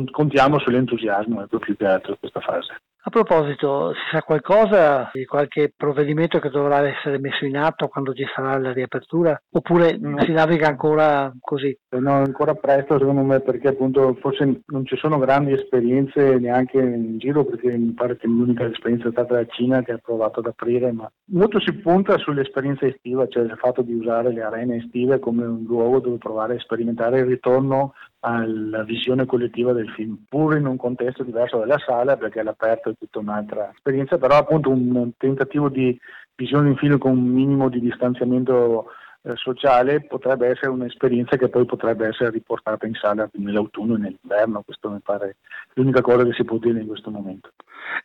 [0.09, 2.75] contiamo sull'entusiasmo ecco, più che altro in questa fase.
[3.07, 8.15] A proposito, si sa qualcosa di qualche provvedimento che dovrà essere messo in atto quando
[8.15, 9.39] ci sarà la riapertura?
[9.51, 10.19] Oppure no.
[10.21, 11.77] si naviga ancora così?
[11.99, 17.19] No, ancora presto secondo me perché appunto forse non ci sono grandi esperienze neanche in
[17.19, 20.47] giro perché mi pare che l'unica esperienza è stata la Cina che ha provato ad
[20.47, 25.19] aprire, ma molto si punta sull'esperienza estiva, cioè il fatto di usare le arene estive
[25.19, 27.93] come un luogo dove provare a sperimentare il ritorno
[28.25, 33.19] alla visione collettiva del film, pur in un contesto diverso dalla sala perché all'aperto tutta
[33.19, 35.97] un'altra esperienza, però appunto un tentativo di
[36.35, 38.87] visione di film con un minimo di distanziamento
[39.33, 44.89] sociale potrebbe essere un'esperienza che poi potrebbe essere riportata in sala nell'autunno e nell'inverno, questo
[44.89, 45.37] mi pare
[45.73, 47.49] l'unica cosa che si può dire in questo momento.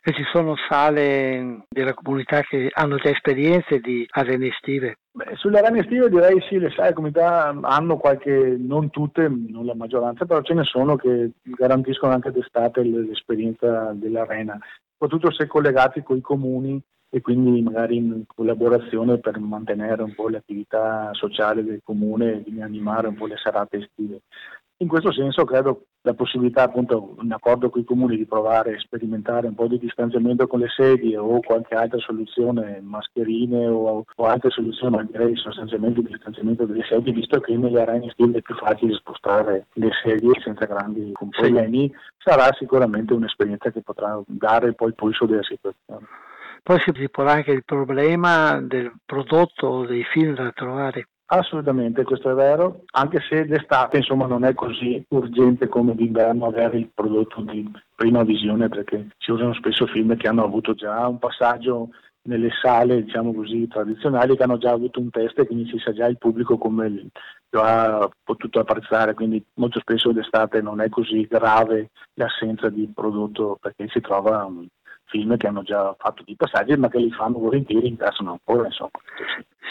[0.03, 4.97] E ci sono sale della comunità che hanno già esperienze di arene estive?
[5.11, 9.75] Beh, sulle arene estive direi sì, le sale comunità hanno qualche, non tutte, non la
[9.75, 14.57] maggioranza, però ce ne sono che garantiscono anche d'estate l'esperienza dell'arena,
[14.97, 16.81] soprattutto se collegati con i comuni
[17.13, 23.09] e quindi magari in collaborazione per mantenere un po' l'attività sociale del comune e animare
[23.09, 24.21] un po' le serate estive.
[24.77, 28.79] In questo senso credo la possibilità appunto in accordo con i comuni di provare a
[28.79, 34.25] sperimentare un po' di distanziamento con le sedie o qualche altra soluzione, mascherine o, o
[34.25, 38.41] altre soluzioni, ma direi sostanzialmente il distanziamento delle sedie, visto che nelle arene estive è
[38.41, 44.87] più facile spostare le sedie senza grandi problemi, sarà sicuramente un'esperienza che potrà dare poi
[44.87, 46.07] il pulso della situazione.
[46.63, 51.07] Poi si pone anche il problema del prodotto, dei film da trovare.
[51.33, 56.77] Assolutamente, questo è vero, anche se d'estate insomma non è così urgente come d'inverno avere
[56.77, 61.19] il prodotto di prima visione perché si usano spesso film che hanno avuto già un
[61.19, 61.89] passaggio
[62.23, 65.91] nelle sale diciamo così tradizionali che hanno già avuto un test e quindi si sa
[65.91, 67.09] già il pubblico come
[67.49, 73.57] lo ha potuto apprezzare quindi molto spesso d'estate non è così grave l'assenza di prodotto
[73.59, 74.47] perché si trova
[75.11, 78.89] film che hanno già fatto di passaggi ma che li fanno volentieri, interessano ancora insomma.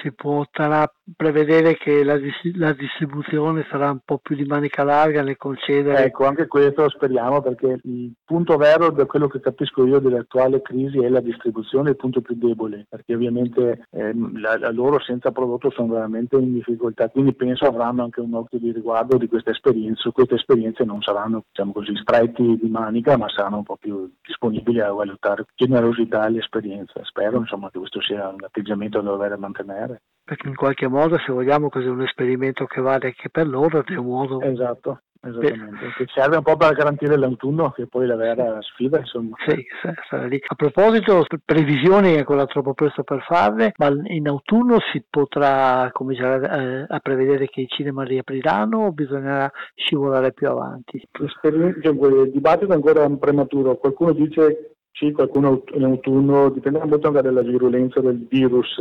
[0.03, 2.18] Si potrà prevedere che la,
[2.55, 6.05] la, distribuzione sarà un po' più di manica larga nel concedere?
[6.05, 10.98] Ecco, anche questo speriamo perché il punto vero da quello che capisco io dell'attuale crisi
[11.03, 15.70] è la distribuzione, il punto più debole, perché ovviamente eh, la, la loro senza prodotto
[15.70, 20.11] sono veramente in difficoltà, quindi penso avranno anche un occhio di riguardo di questa esperienza,
[20.11, 24.81] queste esperienze non saranno diciamo così stretti di manica ma saranno un po' più disponibili
[24.81, 27.00] a valutare generosità all'esperienza.
[27.05, 29.79] Spero insomma, che questo sia un atteggiamento da dover mantenere.
[30.24, 33.94] Perché in qualche modo, se vogliamo, così un esperimento che vale anche per loro, è
[33.96, 34.40] un modo...
[34.40, 35.00] Esatto.
[35.22, 39.36] Esattamente, che serve un po' per garantire l'autunno, che poi la vera sfida, insomma.
[39.46, 39.66] Sì,
[40.08, 40.40] sarà lì.
[40.46, 46.86] A proposito, previsioni è ancora troppo presto per farle, ma in autunno si potrà cominciare
[46.88, 51.06] a prevedere che i cinema riapriranno o bisognerà scivolare più avanti?
[51.42, 57.42] Il dibattito è ancora prematuro, qualcuno dice sì, qualcuno in autunno, dipende molto anche dalla
[57.42, 58.74] virulenza del virus.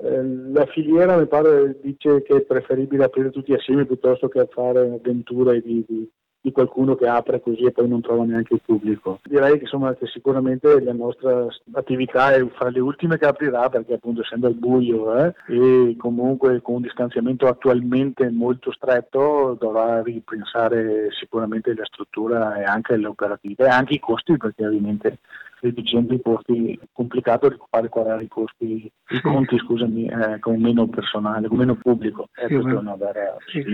[0.00, 4.78] Eh, la filiera mi pare dice che è preferibile aprire tutti assieme piuttosto che fare
[4.78, 6.08] avventure di, di,
[6.40, 9.18] di, qualcuno che apre così e poi non trova neanche il pubblico.
[9.24, 13.94] Direi che, insomma, che sicuramente la nostra attività è fra le ultime che aprirà perché
[13.94, 21.08] appunto essendo al buio eh, e comunque con un distanziamento attualmente molto stretto dovrà ripensare
[21.10, 25.18] sicuramente la struttura e anche l'operatività e anche i costi perché ovviamente
[25.60, 29.16] riducendo i costi è complicato recuperare i costi, sì.
[29.16, 32.28] i conti scusami, eh, con meno personale, con meno pubblico.
[32.32, 33.64] Sì, è una vera sì.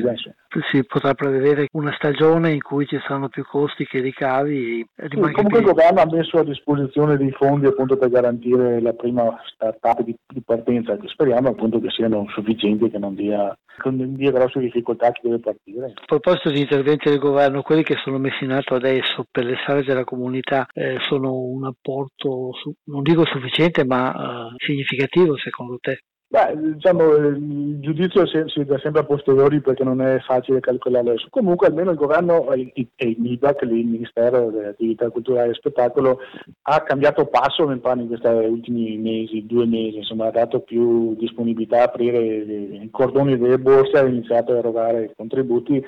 [0.71, 4.87] Si potrà prevedere una stagione in cui ci saranno più costi che ricavi.
[4.97, 9.37] Sì, comunque il governo ha messo a disposizione dei fondi appunto per garantire la prima
[9.47, 14.15] start-up di, di partenza che speriamo appunto che siano sufficienti e che non dia, non
[14.15, 15.93] dia grosse difficoltà a chi deve partire.
[15.95, 19.57] A proposito di interventi del governo, quelli che sono messi in atto adesso per le
[19.67, 22.53] sale della comunità eh, sono una apporto,
[22.85, 25.99] non dico sufficiente, ma uh, significativo secondo te?
[26.35, 31.29] Beh, diciamo, il giudizio si dà sempre a posteriori perché non è facile calcolare adesso.
[31.31, 36.19] Comunque almeno il governo e il MIBAC, il Ministero delle Attività Culturali e Spettacolo,
[36.63, 41.85] ha cambiato passo in questi ultimi mesi, due mesi, insomma ha dato più disponibilità a
[41.85, 45.81] aprire i cordoni delle borse, ha iniziato a erogare contributi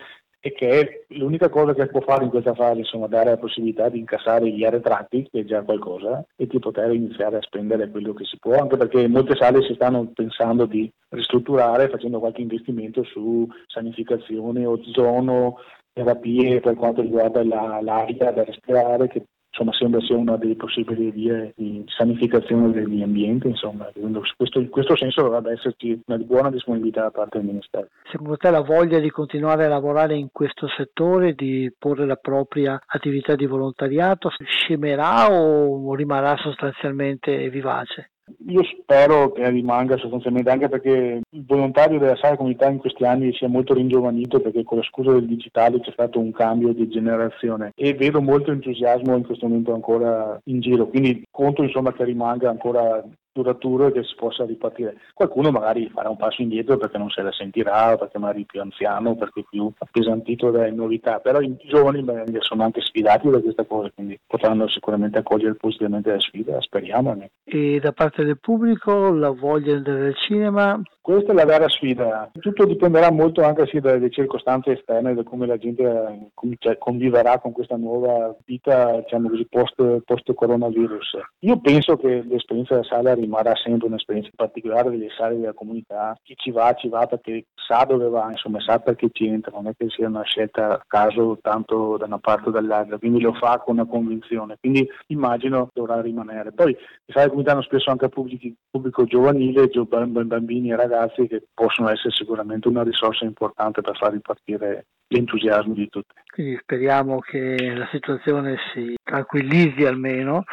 [0.47, 3.99] e che l'unica cosa che può fare in questa fase insomma dare la possibilità di
[3.99, 8.25] incassare gli arretrati che è già qualcosa e di poter iniziare a spendere quello che
[8.25, 13.45] si può anche perché molte sale si stanno pensando di ristrutturare facendo qualche investimento su
[13.67, 15.57] sanificazione, ozono,
[15.93, 19.25] terapie per quanto riguarda la, l'aria da respirare che
[19.57, 23.91] insomma, sembra sia una delle possibili vie di sanificazione degli ambienti, insomma,
[24.37, 27.89] questo, in questo senso dovrebbe esserci una buona disponibilità da parte del Ministero.
[28.11, 32.81] Secondo te la voglia di continuare a lavorare in questo settore, di porre la propria
[32.85, 38.11] attività di volontariato, scemerà o rimarrà sostanzialmente vivace?
[38.49, 43.33] Io spero che rimanga sostanzialmente anche perché il volontario della Sala Comunità in questi anni
[43.33, 46.89] si è molto ringiovanito perché con la scusa del digitale c'è stato un cambio di
[46.89, 52.05] generazione e vedo molto entusiasmo in questo momento ancora in giro, quindi conto insomma che
[52.05, 53.05] rimanga ancora
[53.37, 54.97] duraturo e che si possa ripartire.
[55.13, 58.61] Qualcuno magari farà un passo indietro perché non se la sentirà, perché magari è più
[58.61, 63.41] anziano, perché è più appesantito dalle novità, però i giovani beh, sono anche sfidati da
[63.41, 67.17] questa cosa, quindi potranno sicuramente accogliere positivamente la sfida, speriamo.
[67.45, 72.29] E da parte del pubblico la voglia del cinema questa è la vera sfida.
[72.33, 77.53] Tutto dipenderà molto anche sì, dalle circostanze esterne, da come la gente cioè, conviverà con
[77.53, 81.19] questa nuova vita, diciamo così, post, post coronavirus.
[81.43, 86.19] Io penso che l'esperienza della sala rimarrà sempre un'esperienza particolare delle sale della comunità.
[86.25, 89.69] Chi ci va, ci va perché sa dove va, insomma, sa perché ci entra, non
[89.69, 93.33] è che sia una scelta a caso tanto da una parte o dall'altra, quindi lo
[93.33, 94.57] fa con una convinzione.
[94.59, 96.51] Quindi immagino dovrà rimanere.
[96.51, 101.27] Poi le sale della comunità hanno spesso anche pubblico, pubblico giovanile, bambini e ragazzi ragazzi
[101.27, 106.15] che possono essere sicuramente una risorsa importante per far ripartire l'entusiasmo di tutti.
[106.33, 110.45] Quindi speriamo che la situazione si tranquillizzi almeno,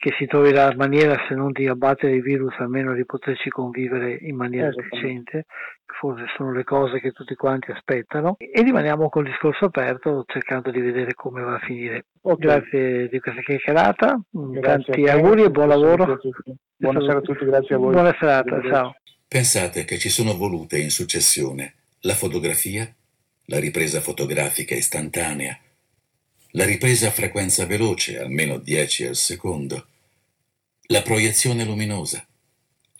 [0.00, 4.18] che si trovi la maniera se non di abbattere il virus almeno di poterci convivere
[4.20, 5.46] in maniera efficiente,
[5.86, 10.80] forse sono le cose che tutti quanti aspettano e rimaniamo col discorso aperto cercando di
[10.80, 12.06] vedere come va a finire.
[12.20, 12.36] Okay.
[12.36, 14.20] Grazie di questa chiacchierata,
[14.60, 16.18] tanti auguri e buon lavoro.
[16.76, 17.92] Buonasera a tutti, grazie a voi.
[17.92, 18.94] Buona serata, ciao.
[19.28, 21.74] Pensate che ci sono volute in successione.
[22.00, 22.92] La fotografia,
[23.46, 25.58] la ripresa fotografica istantanea,
[26.52, 29.88] la ripresa a frequenza veloce, almeno 10 al secondo,
[30.88, 32.24] la proiezione luminosa,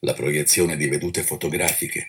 [0.00, 2.08] la proiezione di vedute fotografiche,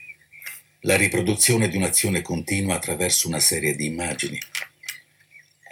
[0.82, 4.39] la riproduzione di un'azione continua attraverso una serie di immagini,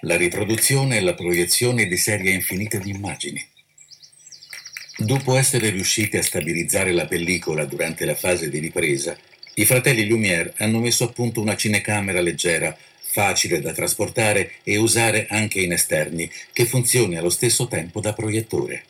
[0.01, 3.43] la riproduzione e la proiezione di serie infinite di immagini,
[4.95, 9.17] Dopo essere riusciti a stabilizzare la pellicola durante la fase di ripresa,
[9.55, 15.25] i fratelli Lumière hanno messo a punto una cinecamera leggera, facile da trasportare e usare
[15.29, 18.85] anche in esterni, che funzioni allo stesso tempo da proiettore.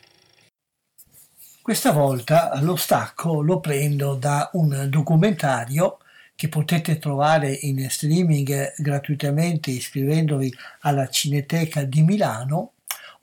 [1.62, 6.00] Questa volta lo stacco lo prendo da un documentario
[6.36, 12.73] che potete trovare in streaming gratuitamente iscrivendovi alla Cineteca di Milano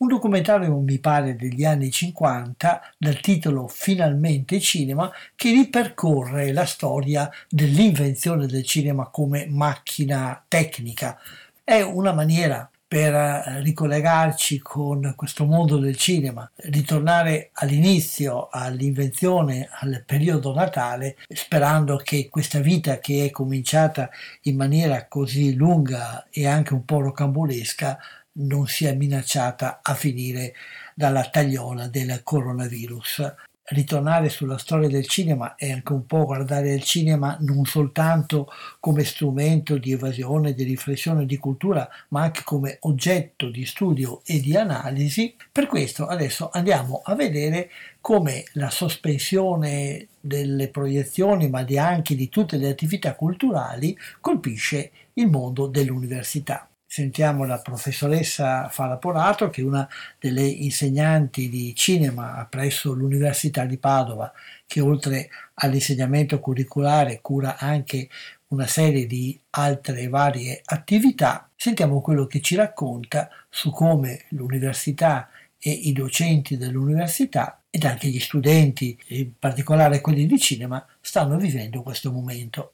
[0.01, 7.29] un documentario, mi pare, degli anni 50, dal titolo Finalmente cinema, che ripercorre la storia
[7.47, 11.19] dell'invenzione del cinema come macchina tecnica.
[11.63, 20.03] È una maniera per eh, ricollegarci con questo mondo del cinema, ritornare all'inizio, all'invenzione, al
[20.05, 24.09] periodo natale, sperando che questa vita che è cominciata
[24.41, 27.97] in maniera così lunga e anche un po' rocambolesca
[28.33, 30.53] non sia minacciata a finire
[30.95, 33.33] dalla tagliola del coronavirus.
[33.63, 38.49] Ritornare sulla storia del cinema è anche un po' guardare il cinema non soltanto
[38.81, 44.41] come strumento di evasione, di riflessione, di cultura, ma anche come oggetto di studio e
[44.41, 45.35] di analisi.
[45.49, 47.69] Per questo adesso andiamo a vedere
[48.01, 55.67] come la sospensione delle proiezioni, ma anche di tutte le attività culturali, colpisce il mondo
[55.67, 59.87] dell'università sentiamo la professoressa Falaporato, che è una
[60.19, 64.29] delle insegnanti di cinema presso l'Università di Padova,
[64.67, 68.09] che oltre all'insegnamento curriculare cura anche
[68.47, 71.49] una serie di altre varie attività.
[71.55, 78.19] Sentiamo quello che ci racconta su come l'università e i docenti dell'università ed anche gli
[78.19, 82.73] studenti, in particolare quelli di cinema, stanno vivendo questo momento.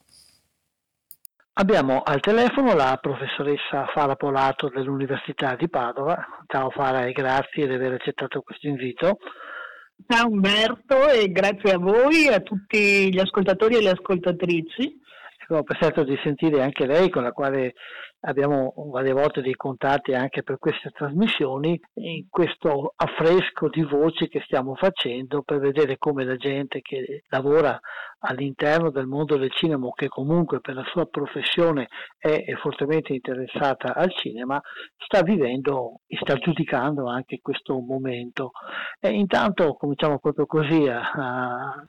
[1.60, 6.16] Abbiamo al telefono la professoressa Fara Polato dell'Università di Padova.
[6.46, 9.18] Ciao Fara e grazie di aver accettato questo invito.
[10.06, 15.00] Ciao Umberto e grazie a voi e a tutti gli ascoltatori e le ascoltatrici.
[15.48, 17.74] Ho pensato di sentire anche lei con la quale
[18.20, 24.42] abbiamo varie volte dei contatti anche per queste trasmissioni, in questo affresco di voci che
[24.46, 27.80] stiamo facendo per vedere come la gente che lavora
[28.28, 33.96] all'interno del mondo del cinema o che comunque per la sua professione è, fortemente interessata
[33.96, 34.62] al cinema,
[34.98, 38.52] sta vivendo e sta giudicando anche questo momento.
[39.00, 41.00] E intanto cominciamo proprio così a,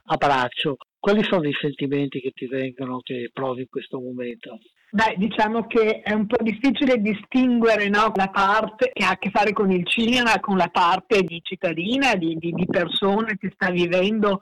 [0.05, 0.77] a braccio.
[0.99, 4.59] Quali sono i sentimenti che ti vengono, che provi in questo momento?
[4.91, 9.31] Beh, diciamo che è un po' difficile distinguere no, la parte che ha a che
[9.31, 13.71] fare con il cinema, con la parte di cittadina, di, di, di persone che sta
[13.71, 14.41] vivendo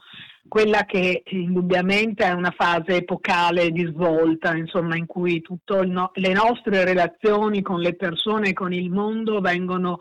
[0.48, 6.32] quella che indubbiamente è una fase epocale di svolta, insomma, in cui tutte no, le
[6.32, 9.98] nostre relazioni con le persone e con il mondo vengono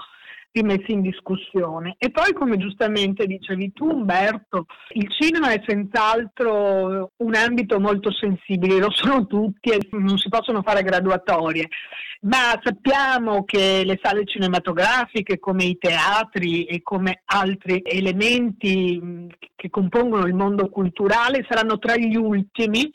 [0.61, 1.95] rimessi in discussione.
[1.97, 8.79] E poi, come giustamente dicevi tu, Umberto, il cinema è senz'altro un ambito molto sensibile,
[8.79, 11.67] lo sono tutti e non si possono fare graduatorie,
[12.21, 20.25] ma sappiamo che le sale cinematografiche, come i teatri e come altri elementi che compongono
[20.25, 22.89] il mondo culturale, saranno tra gli ultimi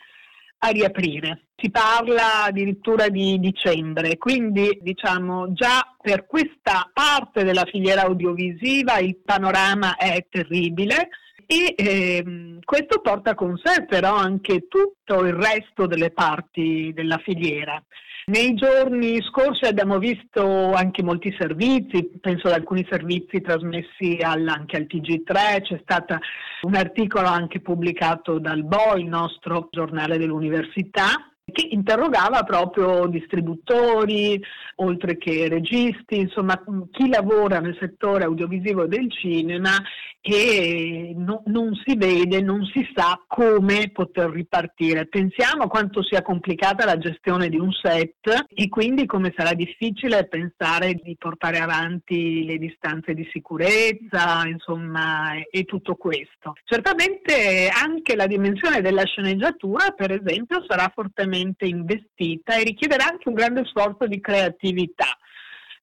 [0.63, 1.47] a riaprire.
[1.57, 9.19] Si parla addirittura di dicembre, quindi diciamo già per questa parte della filiera audiovisiva il
[9.25, 11.09] panorama è terribile
[11.47, 17.83] e ehm, questo porta con sé però anche tutto il resto delle parti della filiera.
[18.27, 24.77] Nei giorni scorsi abbiamo visto anche molti servizi, penso ad alcuni servizi trasmessi al, anche
[24.77, 26.19] al TG3, c'è stato
[26.63, 34.41] un articolo anche pubblicato dal BO, il nostro giornale dell'università, che interrogava proprio distributori,
[34.77, 39.77] oltre che registi, insomma chi lavora nel settore audiovisivo del cinema
[40.23, 45.07] e no, non si vede, non si sa come poter ripartire.
[45.07, 50.95] Pensiamo quanto sia complicata la gestione di un set e quindi come sarà difficile pensare
[50.95, 56.53] di portare avanti le distanze di sicurezza, insomma, e, e tutto questo.
[56.65, 63.35] Certamente anche la dimensione della sceneggiatura, per esempio, sarà fortemente investita e richiederà anche un
[63.35, 65.17] grande sforzo di creatività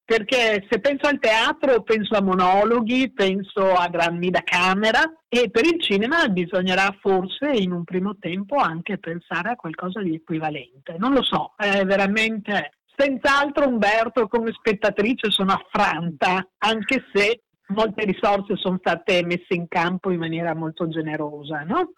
[0.08, 5.66] perché se penso al teatro penso a monologhi, penso a drammi da camera e per
[5.66, 10.96] il cinema bisognerà forse in un primo tempo anche pensare a qualcosa di equivalente.
[10.96, 12.72] Non lo so, è veramente...
[12.96, 20.10] Senz'altro Umberto come spettatrice sono affranta, anche se molte risorse sono state messe in campo
[20.10, 21.92] in maniera molto generosa, no?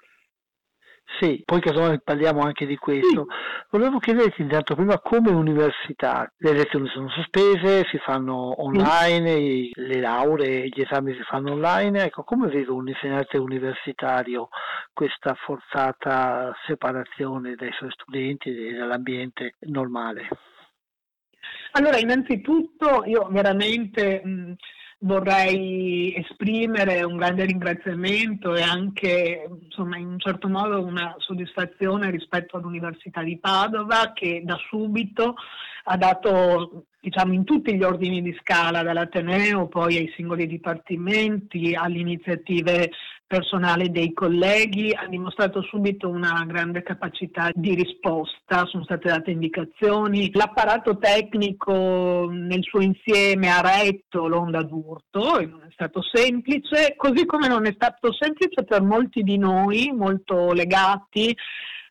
[1.19, 3.27] Sì, poi casomai parliamo anche di questo.
[3.29, 3.67] Sì.
[3.71, 9.73] Volevo chiederti intanto prima come università, le lezioni sono sospese, si fanno online, sì.
[9.75, 14.49] le lauree, gli esami si fanno online, ecco come vive un insegnante universitario
[14.93, 20.29] questa forzata separazione dai suoi studenti e dall'ambiente normale?
[21.73, 24.23] Allora, innanzitutto io veramente...
[24.25, 24.55] Mh,
[25.03, 32.57] vorrei esprimere un grande ringraziamento e anche insomma, in un certo modo una soddisfazione rispetto
[32.57, 35.37] all'Università di Padova che da subito
[35.91, 41.99] ha dato diciamo, in tutti gli ordini di scala, dall'Ateneo poi ai singoli dipartimenti, alle
[41.99, 42.91] iniziative
[43.27, 50.31] personali dei colleghi, ha dimostrato subito una grande capacità di risposta, sono state date indicazioni,
[50.33, 57.25] l'apparato tecnico nel suo insieme ha retto l'onda d'urto e non è stato semplice, così
[57.25, 61.35] come non è stato semplice per molti di noi, molto legati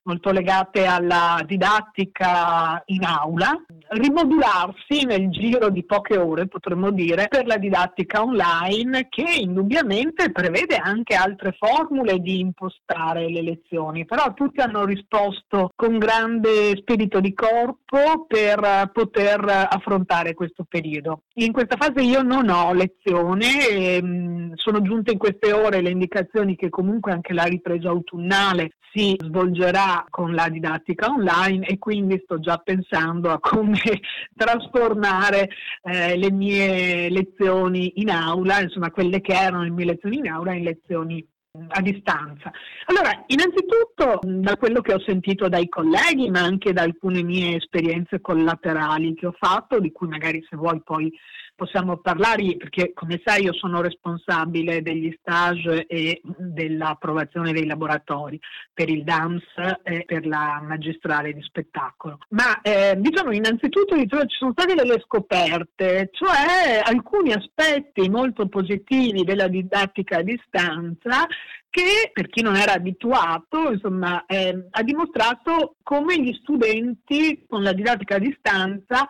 [0.10, 3.52] molto legate alla didattica in aula,
[3.90, 10.78] rimodularsi nel giro di poche ore, potremmo dire, per la didattica online che indubbiamente prevede
[10.78, 17.36] anche altre formule di impostare le lezioni, però tutti hanno risposto con grande spirito di
[17.36, 21.22] corpo per poter affrontare questo periodo.
[21.36, 26.56] In questa fase io non ho lezione, ehm, sono giunte in queste ore le indicazioni
[26.56, 32.40] che comunque anche la ripresa autunnale si svolgerà con la didattica online e quindi sto
[32.40, 33.80] già pensando a come
[34.36, 35.50] trasformare
[35.84, 40.54] eh, le mie lezioni in aula, insomma quelle che erano le mie lezioni in aula
[40.54, 41.26] in lezioni
[41.70, 42.52] a distanza.
[42.86, 48.22] Allora, innanzitutto da quello che ho sentito dai colleghi, ma anche da alcune mie esperienze
[48.22, 51.12] collaterali che ho fatto, di cui magari se vuoi poi
[51.60, 58.40] possiamo parlare perché come sai io sono responsabile degli stage e dell'approvazione dei laboratori
[58.74, 59.44] per il DAMS
[59.84, 62.20] e per la magistrale di spettacolo.
[62.30, 69.26] Ma eh, diciamo innanzitutto diciamo, ci sono state delle scoperte, cioè alcuni aspetti molto positivi
[69.26, 71.28] della didattica a distanza
[71.70, 77.74] che per chi non era abituato insomma, eh, ha dimostrato come gli studenti con la
[77.74, 79.06] didattica a distanza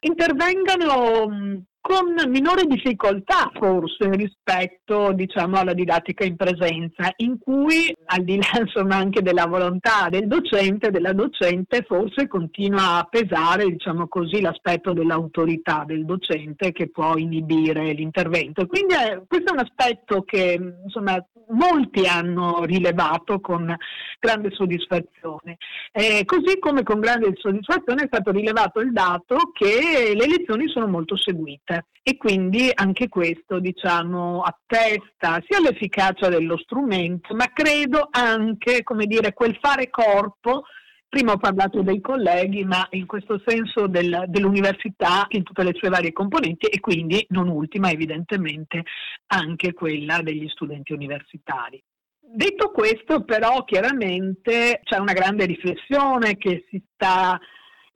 [0.00, 8.38] intervengano con minore difficoltà forse rispetto diciamo, alla didattica in presenza, in cui al di
[8.38, 14.40] là insomma, anche della volontà del docente, della docente, forse continua a pesare diciamo così,
[14.40, 18.66] l'aspetto dell'autorità del docente che può inibire l'intervento.
[18.66, 23.72] Quindi eh, questo è un aspetto che insomma, molti hanno rilevato con
[24.18, 25.58] grande soddisfazione.
[25.92, 30.88] Eh, così come con grande soddisfazione è stato rilevato il dato che le lezioni sono
[30.88, 38.82] molto seguite e quindi anche questo diciamo, attesta sia l'efficacia dello strumento, ma credo anche
[39.06, 40.64] dire, quel fare corpo
[41.08, 45.88] Prima ho parlato dei colleghi, ma in questo senso del, dell'università in tutte le sue
[45.88, 48.82] varie componenti e quindi, non ultima, evidentemente
[49.28, 51.82] anche quella degli studenti universitari.
[52.18, 57.38] Detto questo, però, chiaramente c'è una grande riflessione che si sta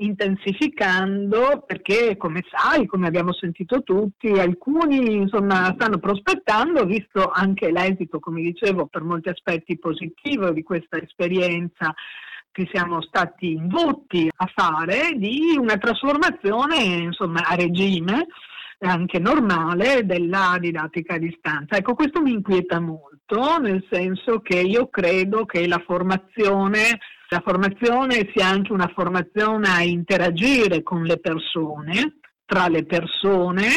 [0.01, 8.19] intensificando perché, come sai, come abbiamo sentito tutti, alcuni insomma, stanno prospettando, visto anche l'esito,
[8.19, 11.95] come dicevo, per molti aspetti positivo di questa esperienza
[12.53, 18.27] che siamo stati indotti a fare di una trasformazione insomma, a regime
[18.81, 21.77] anche normale della didattica a distanza.
[21.77, 26.99] Ecco, questo mi inquieta molto, nel senso che io credo che la formazione,
[27.33, 33.69] la formazione sia anche una formazione a interagire con le persone, tra le persone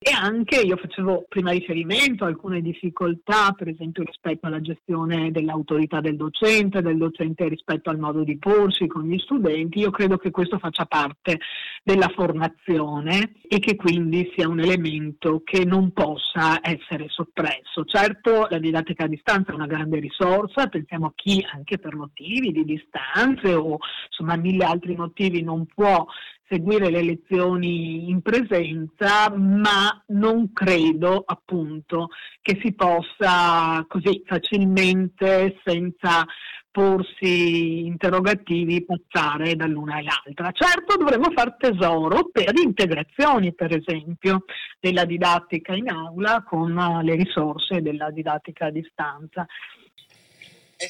[0.00, 6.00] e anche io facevo prima riferimento a alcune difficoltà, per esempio rispetto alla gestione dell'autorità
[6.00, 9.80] del docente, del docente rispetto al modo di porsi con gli studenti.
[9.80, 11.40] Io credo che questo faccia parte
[11.82, 17.84] della formazione e che quindi sia un elemento che non possa essere soppresso.
[17.84, 22.52] Certo, la didattica a distanza è una grande risorsa, pensiamo a chi anche per motivi
[22.52, 26.06] di distanze o insomma mille altri motivi non può
[26.48, 32.08] seguire le lezioni in presenza, ma non credo appunto
[32.40, 36.24] che si possa così facilmente, senza
[36.70, 40.52] porsi interrogativi, passare dall'una all'altra.
[40.52, 44.44] Certo dovremmo far tesoro per integrazioni, per esempio,
[44.78, 49.46] della didattica in aula con le risorse della didattica a distanza.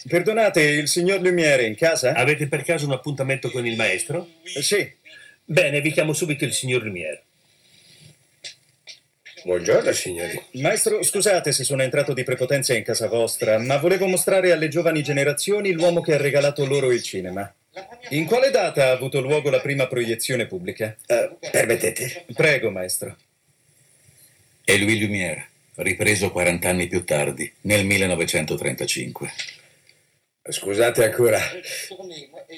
[0.07, 2.13] Perdonate, il signor Lumiere in casa?
[2.13, 4.27] Avete per caso un appuntamento con il maestro?
[4.43, 4.97] Eh, sì.
[5.51, 7.23] Bene, vi chiamo subito il signor Lumiere.
[9.45, 10.39] Buongiorno signori.
[10.61, 15.03] Maestro, scusate se sono entrato di prepotenza in casa vostra, ma volevo mostrare alle giovani
[15.03, 17.51] generazioni l'uomo che ha regalato loro il cinema.
[18.11, 20.95] In quale data ha avuto luogo la prima proiezione pubblica?
[21.07, 22.27] Uh, permettete?
[22.35, 23.17] Prego, maestro.
[24.63, 25.47] È Louis Lumière,
[25.77, 29.33] ripreso 40 anni più tardi, nel 1935.
[30.51, 31.39] Scusate ancora.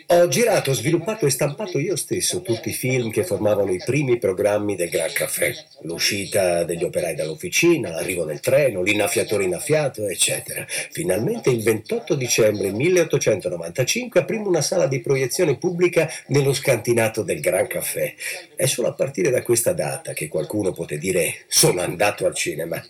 [0.07, 4.77] Ho girato, sviluppato e stampato io stesso tutti i film che formavano i primi programmi
[4.77, 5.53] del Gran Caffè.
[5.83, 10.65] L'uscita degli operai dall'officina, l'arrivo del treno, l'innaffiatore innaffiato, eccetera.
[10.69, 17.67] Finalmente il 28 dicembre 1895 aprimo una sala di proiezione pubblica nello scantinato del Gran
[17.67, 18.15] Caffè.
[18.55, 22.81] È solo a partire da questa data che qualcuno poté dire sono andato al cinema.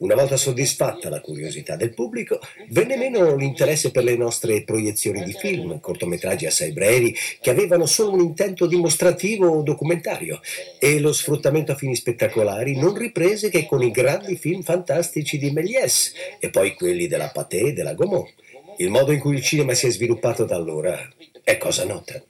[0.00, 2.40] Una volta soddisfatta la curiosità del pubblico,
[2.70, 8.14] venne meno l'interesse per le nostre proiezioni di film, cortometraggi assai brevi, che avevano solo
[8.14, 10.40] un intento dimostrativo o documentario,
[10.78, 15.50] e lo sfruttamento a fini spettacolari non riprese che con i grandi film fantastici di
[15.50, 18.32] Méliès e poi quelli della Pathé e della Gaumont.
[18.78, 20.98] Il modo in cui il cinema si è sviluppato da allora
[21.44, 22.22] è cosa nota.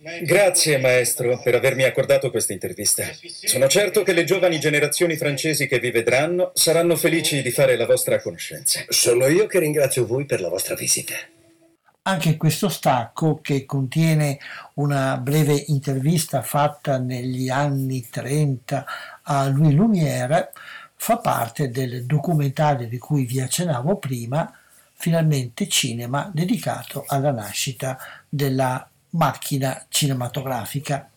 [0.00, 3.02] Grazie, maestro, per avermi accordato questa intervista.
[3.42, 7.84] Sono certo che le giovani generazioni francesi che vi vedranno saranno felici di fare la
[7.84, 8.84] vostra conoscenza.
[8.88, 11.14] Sono io che ringrazio voi per la vostra visita.
[12.02, 14.38] Anche questo stacco, che contiene
[14.74, 18.86] una breve intervista fatta negli anni 30
[19.22, 20.50] a Louis Lumière,
[20.94, 24.48] fa parte del documentario di cui vi accennavo prima,
[24.94, 31.10] finalmente cinema dedicato alla nascita della macchina cinematografica.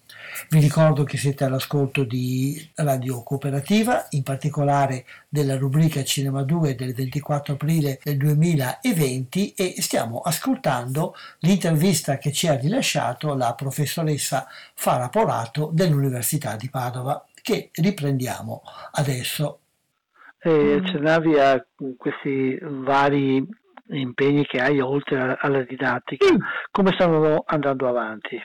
[0.49, 6.93] Vi ricordo che siete all'ascolto di Radio Cooperativa, in particolare della rubrica Cinema 2 del
[6.93, 15.09] 24 aprile del 2020 e stiamo ascoltando l'intervista che ci ha rilasciato la professoressa Fara
[15.09, 18.61] Porato dell'Università di Padova, che riprendiamo
[18.91, 19.59] adesso.
[20.39, 21.63] Eh, accennavi a
[21.97, 23.45] questi vari
[23.91, 26.25] impegni che hai oltre alla didattica,
[26.71, 28.41] come stanno andando avanti?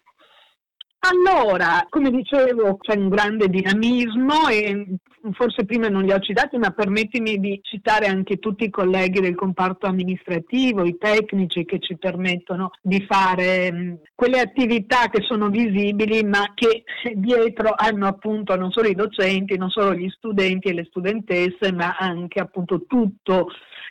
[1.09, 4.97] Allora, come dicevo, c'è un grande dinamismo e
[5.33, 9.37] forse prima non li ho citati, ma permettimi di citare anche tutti i colleghi del
[9.37, 16.25] comparto amministrativo, i tecnici che ci permettono di fare mh, quelle attività che sono visibili,
[16.25, 16.83] ma che
[17.15, 21.97] dietro hanno appunto non solo i docenti, non solo gli studenti e le studentesse, ma
[21.97, 23.49] anche appunto tutto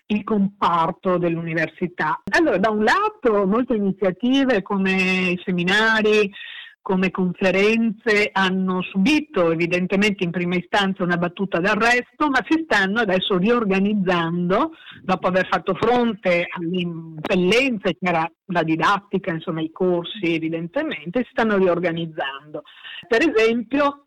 [0.07, 2.21] il comparto dell'università.
[2.37, 6.31] Allora, da un lato molte iniziative come seminari,
[6.85, 13.37] come conferenze hanno subito evidentemente in prima istanza una battuta d'arresto, ma si stanno adesso
[13.37, 21.23] riorganizzando dopo aver fatto fronte alle impellenze che era la didattica, insomma i corsi evidentemente,
[21.23, 22.61] si stanno riorganizzando.
[23.07, 24.05] Per esempio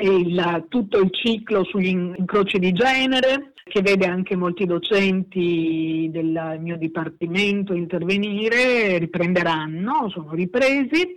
[0.00, 6.76] il, tutto il ciclo sugli incroci di genere, che vede anche molti docenti del mio
[6.76, 11.16] dipartimento intervenire, riprenderanno, sono ripresi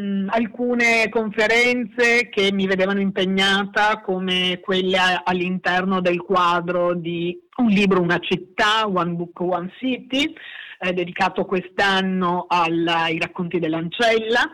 [0.00, 8.00] Mm, alcune conferenze che mi vedevano impegnata come quelle all'interno del quadro di un libro,
[8.00, 10.32] una città, One Book, One City,
[10.78, 14.48] eh, dedicato quest'anno ai racconti dell'ancella.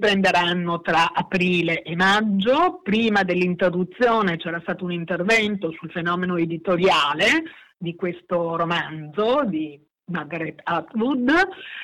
[0.00, 2.80] Prenderanno tra aprile e maggio.
[2.82, 7.42] Prima dell'interruzione c'era stato un intervento sul fenomeno editoriale
[7.76, 11.30] di questo romanzo di Margaret Atwood,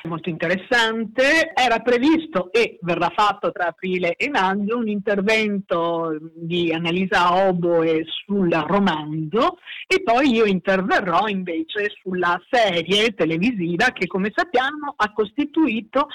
[0.05, 1.53] molto interessante.
[1.53, 8.49] Era previsto e verrà fatto tra aprile e maggio un intervento di Annalisa Oboe sul
[8.49, 16.07] romanzo e poi io interverrò invece sulla serie televisiva che come sappiamo ha costituito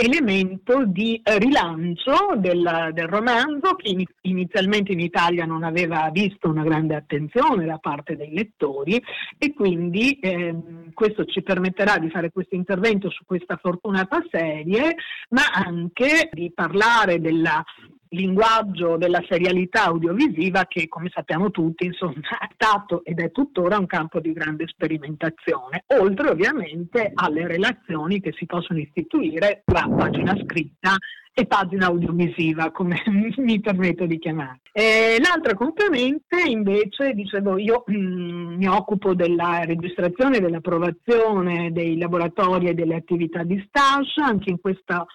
[0.00, 6.48] elemento di eh, rilancio del, del romanzo che in, inizialmente in Italia non aveva visto
[6.48, 9.02] una grande attenzione da parte dei lettori
[9.38, 14.96] e quindi ehm, questo ci permetterà di fare questo intervento su questa fortunata serie,
[15.30, 17.62] ma anche di parlare della
[18.10, 23.86] linguaggio della serialità audiovisiva che, come sappiamo tutti, insomma, è stato ed è tuttora un
[23.86, 30.96] campo di grande sperimentazione, oltre ovviamente alle relazioni che si possono istituire tra pagina scritta
[31.32, 33.00] e pagina audiovisiva, come
[33.36, 34.60] mi permetto di chiamare.
[34.72, 42.74] E l'altra componente invece, dicevo, io mm, mi occupo della registrazione dell'approvazione dei laboratori e
[42.74, 45.06] delle attività di stage, anche in questa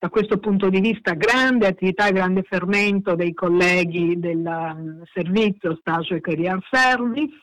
[0.00, 5.76] da questo punto di vista grande attività e grande fermento dei colleghi del um, servizio
[5.80, 7.34] Stage e Career Service.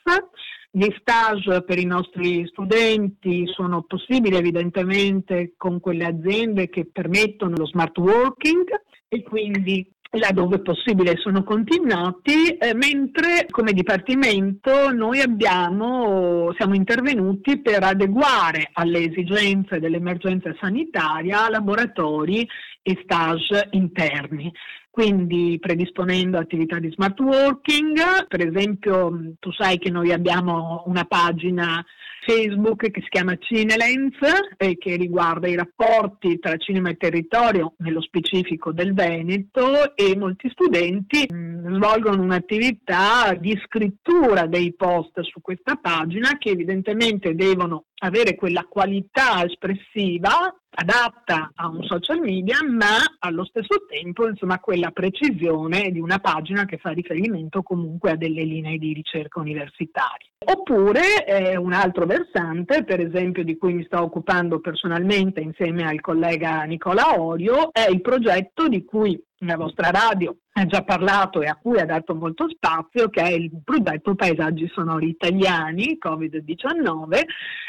[0.72, 7.66] Gli stage per i nostri studenti sono possibili evidentemente con quelle aziende che permettono lo
[7.66, 8.66] smart working
[9.08, 17.84] e quindi laddove possibile sono continuati, eh, mentre come Dipartimento noi abbiamo, siamo intervenuti per
[17.84, 22.48] adeguare alle esigenze dell'emergenza sanitaria laboratori
[22.82, 24.52] e stage interni.
[24.90, 31.86] Quindi predisponendo attività di smart working, per esempio tu sai che noi abbiamo una pagina
[32.26, 34.18] Facebook che si chiama Cinelens
[34.58, 40.50] e che riguarda i rapporti tra cinema e territorio, nello specifico del Veneto, e molti
[40.50, 47.86] studenti mh, mm, svolgono un'attività di scrittura dei post su questa pagina che evidentemente devono
[48.00, 54.92] avere quella qualità espressiva adatta a un social media, ma allo stesso tempo insomma quella
[54.92, 60.32] precisione di una pagina che fa riferimento comunque a delle linee di ricerca universitarie.
[60.48, 66.00] Oppure eh, un altro versante, per esempio di cui mi sto occupando personalmente insieme al
[66.00, 71.48] collega Nicola Orio, è il progetto di cui la vostra radio ha già parlato e
[71.48, 77.22] a cui ha dato molto spazio, che è il progetto Paesaggi Sonori Italiani, Covid-19,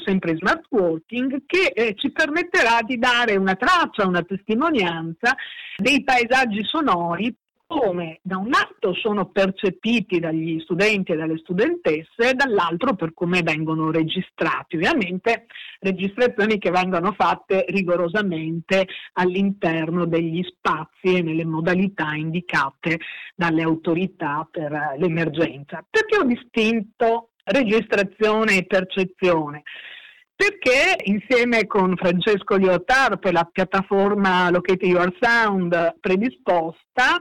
[0.05, 5.35] sempre smart working, che eh, ci permetterà di dare una traccia, una testimonianza
[5.77, 7.37] dei paesaggi sonori
[7.67, 13.43] come da un lato sono percepiti dagli studenti e dalle studentesse e dall'altro per come
[13.43, 14.77] vengono registrati.
[14.77, 15.47] Ovviamente
[15.81, 23.01] registrazioni che vengono fatte rigorosamente all'interno degli spazi e nelle modalità indicate
[23.35, 25.85] dalle autorità per l'emergenza.
[25.89, 29.63] Perché ho distinto registrazione e percezione?
[30.37, 37.17] perché insieme con Francesco Liotard per la piattaforma Locate Your Sound predisposta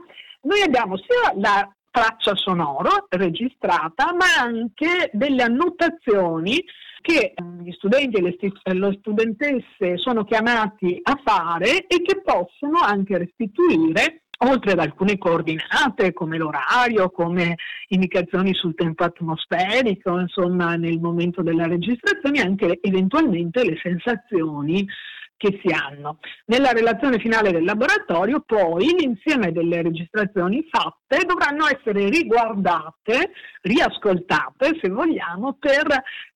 [0.46, 6.62] noi abbiamo sia la traccia sonoro registrata, ma anche delle annotazioni
[7.00, 8.36] che ehm, gli studenti e le,
[8.74, 16.12] le studentesse sono chiamati a fare e che possono anche restituire oltre ad alcune coordinate
[16.12, 17.54] come l'orario, come
[17.88, 24.86] indicazioni sul tempo atmosferico, insomma nel momento della registrazione, anche eventualmente le sensazioni
[25.36, 26.18] che si hanno.
[26.46, 33.32] Nella relazione finale del laboratorio poi l'insieme delle registrazioni fatte dovranno essere riguardate,
[33.62, 35.86] riascoltate se vogliamo, per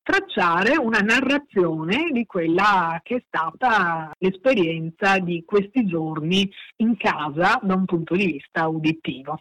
[0.03, 7.75] tracciare una narrazione di quella che è stata l'esperienza di questi giorni in casa da
[7.75, 9.41] un punto di vista uditivo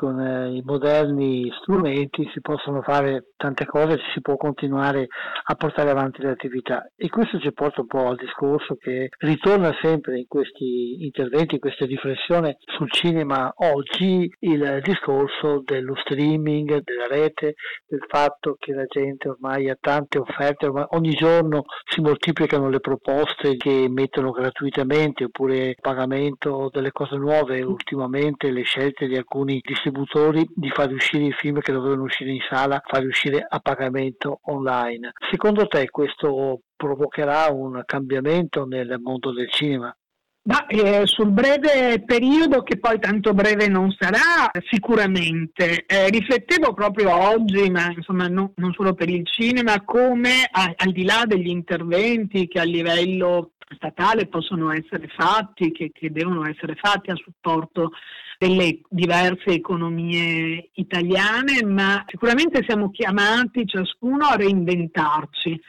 [0.00, 5.08] con eh, i moderni strumenti si possono fare tante cose, si può continuare
[5.42, 6.90] a portare avanti le attività.
[6.96, 11.60] E questo ci porta un po' al discorso che ritorna sempre in questi interventi, in
[11.60, 18.86] queste riflessioni sul cinema oggi, il discorso dello streaming, della rete, del fatto che la
[18.86, 25.74] gente ormai ha tante offerte, ogni giorno si moltiplicano le proposte che mettono gratuitamente oppure
[25.78, 31.32] pagamento delle cose nuove, ultimamente le scelte di alcuni distributori distributori di far uscire i
[31.32, 35.12] film che dovevano uscire in sala, far uscire a pagamento online.
[35.30, 39.94] Secondo te questo provocherà un cambiamento nel mondo del cinema?
[40.42, 45.84] Ma, eh, sul breve periodo, che poi tanto breve non sarà, sicuramente.
[45.84, 50.92] Eh, riflettevo proprio oggi, ma insomma no, non solo per il cinema, come a, al
[50.92, 56.74] di là degli interventi che a livello statale possono essere fatti, che, che devono essere
[56.74, 57.90] fatti a supporto
[58.40, 65.60] delle diverse economie italiane, ma sicuramente siamo chiamati ciascuno a reinventarci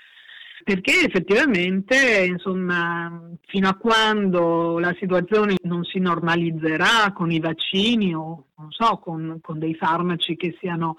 [0.63, 8.45] perché effettivamente insomma, fino a quando la situazione non si normalizzerà con i vaccini o
[8.69, 10.95] so, con, con, dei farmaci che siano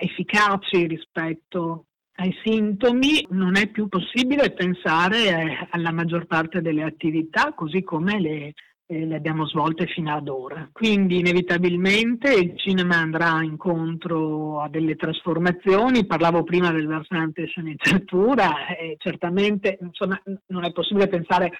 [0.00, 1.84] efficaci rispetto
[2.16, 8.54] ai sintomi, non è più possibile pensare alla maggior parte delle attività così come le,
[8.92, 10.68] le abbiamo svolte fino ad ora.
[10.72, 18.96] Quindi inevitabilmente il cinema andrà incontro a delle trasformazioni, parlavo prima del versante sceneggiatura e
[18.98, 21.52] certamente insomma, non è possibile pensare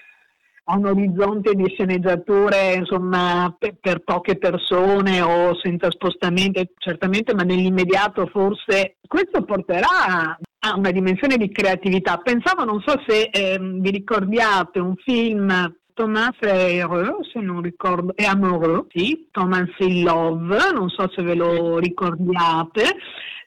[0.65, 7.43] a un orizzonte di sceneggiature insomma, per, per, poche persone o senza spostamenti, certamente, ma
[7.43, 12.17] nell'immediato forse questo porterà a una dimensione di creatività.
[12.17, 15.51] Pensavo, non so se eh, vi ricordiate un film
[15.93, 21.21] Thomas è heureux, se non ricordo, è amoureux, sì, Thomas in love, non so se
[21.21, 22.97] ve lo ricordiate.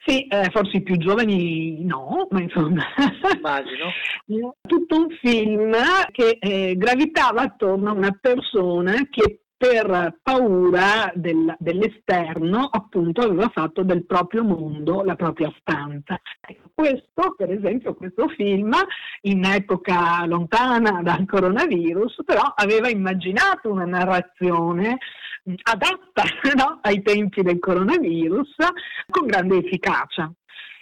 [0.05, 2.81] Sì, eh, forse i più giovani no, ma insomma.
[3.35, 3.91] Immagino.
[4.65, 5.75] Tutto un film
[6.11, 13.83] che eh, gravitava attorno a una persona che per paura del, dell'esterno, appunto, aveva fatto
[13.83, 16.21] del proprio mondo la propria stanza.
[16.39, 18.73] Ecco, questo, per esempio, questo film,
[19.21, 24.97] in epoca lontana dal coronavirus, però aveva immaginato una narrazione
[25.63, 26.23] adatta
[26.55, 26.79] no?
[26.81, 28.55] ai tempi del coronavirus
[29.09, 30.31] con grande efficacia.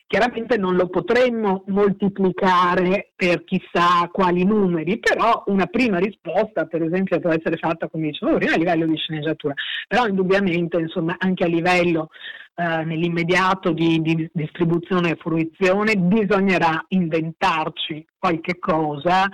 [0.08, 7.20] Chiaramente non lo potremmo moltiplicare per chissà quali numeri, però una prima risposta, per esempio,
[7.20, 9.56] può essere fatta, come dicevo prima, a livello di sceneggiatura.
[9.88, 12.10] Però indubbiamente, insomma, anche a livello
[12.54, 19.28] eh, nell'immediato di, di, distribuzione e fruizione, bisognerà inventarci qualche cosa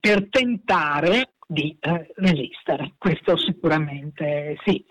[0.00, 2.94] per tentare di eh, resistere.
[2.98, 4.84] Questo sicuramente sì.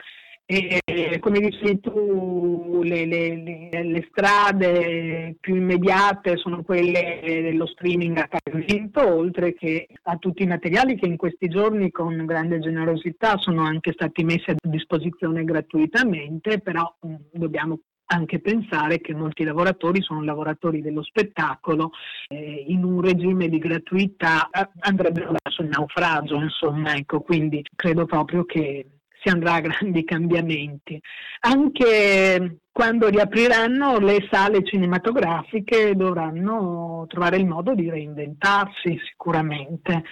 [0.54, 8.28] E, come dici tu, le, le, le, strade più immediate sono quelle dello streaming a
[8.28, 13.62] pagamento, oltre che a tutti i materiali che in questi giorni con grande generosità sono
[13.62, 20.22] anche stati messi a disposizione gratuitamente, però mh, dobbiamo anche pensare che molti lavoratori sono
[20.22, 21.92] lavoratori dello spettacolo,
[22.28, 28.04] eh, in un regime di gratuità eh, andrebbero verso il naufragio, insomma, ecco, quindi credo
[28.04, 28.86] proprio che
[29.22, 31.00] si andrà a grandi cambiamenti.
[31.42, 40.04] Anche quando riapriranno le sale cinematografiche dovranno trovare il modo di reinventarsi sicuramente.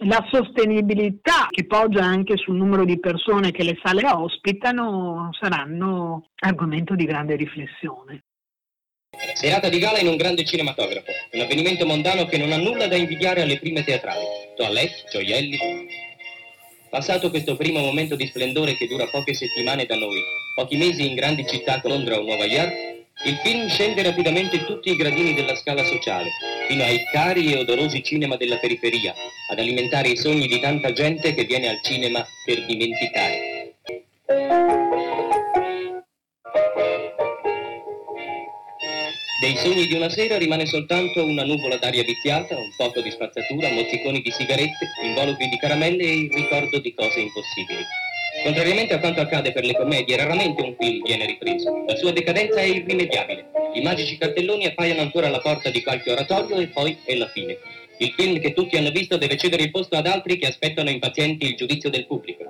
[0.00, 6.94] La sostenibilità che poggia anche sul numero di persone che le sale ospitano saranno argomento
[6.94, 8.24] di grande riflessione.
[9.34, 12.96] Serata di gala in un grande cinematografo, un avvenimento mondano che non ha nulla da
[12.96, 14.20] invidiare alle prime teatrali.
[14.54, 15.56] Toilette, gioielli,
[16.88, 20.20] Passato questo primo momento di splendore che dura poche settimane da noi,
[20.54, 22.72] pochi mesi in grandi città come Londra o Nuova York,
[23.24, 26.30] il film scende rapidamente tutti i gradini della scala sociale,
[26.68, 29.14] fino ai cari e odorosi cinema della periferia,
[29.50, 33.74] ad alimentare i sogni di tanta gente che viene al cinema per dimenticare.
[39.38, 43.68] Dei sogni di una sera rimane soltanto una nuvola d'aria viziata, un poco di spazzatura,
[43.70, 47.84] mozziconi di sigarette, involucri di caramelle e il ricordo di cose impossibili.
[48.44, 51.84] Contrariamente a quanto accade per le commedie, raramente un film viene ripreso.
[51.86, 53.44] La sua decadenza è irrimediabile.
[53.74, 57.58] I magici cartelloni appaiono ancora alla porta di qualche oratorio e poi è la fine.
[57.98, 61.46] Il film che tutti hanno visto deve cedere il posto ad altri che aspettano impazienti
[61.46, 62.44] il giudizio del pubblico.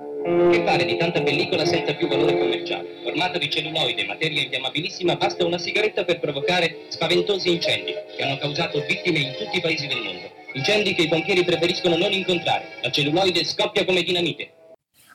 [0.51, 2.99] Che fare di tanta pellicola senza più valore commerciale?
[3.01, 8.83] Formata di celluloide, materia infiammabilissima, basta una sigaretta per provocare spaventosi incendi che hanno causato
[8.85, 10.29] vittime in tutti i paesi del mondo.
[10.51, 12.65] Incendi che i pompieri preferiscono non incontrare.
[12.81, 14.56] La celluloide scoppia come dinamite.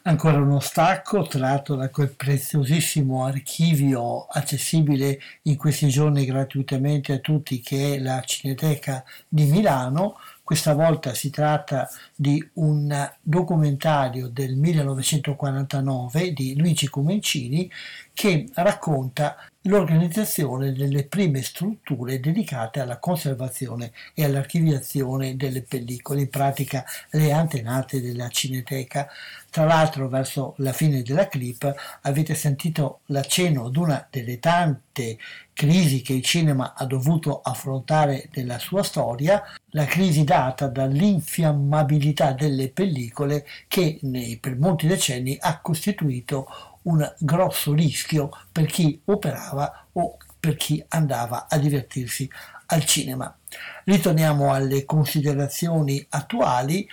[0.05, 7.61] Ancora uno stacco tratto da quel preziosissimo archivio accessibile in questi giorni gratuitamente a tutti
[7.61, 10.17] che è la Cineteca di Milano.
[10.43, 17.71] Questa volta si tratta di un documentario del 1949 di Luigi Comencini
[18.13, 26.85] che racconta l'organizzazione delle prime strutture dedicate alla conservazione e all'archiviazione delle pellicole, in pratica
[27.11, 29.09] le antenate della Cineteca.
[29.53, 35.19] Tra l'altro verso la fine della clip avete sentito l'accenno ad una delle tante
[35.53, 39.43] crisi che il cinema ha dovuto affrontare nella sua storia,
[39.73, 46.47] la crisi data dall'infiammabilità delle pellicole che nei, per molti decenni ha costituito
[46.85, 52.27] un grosso rischio per chi operava o per chi andava a divertirsi
[52.69, 53.37] al cinema.
[53.85, 56.89] Ritorniamo alle considerazioni attuali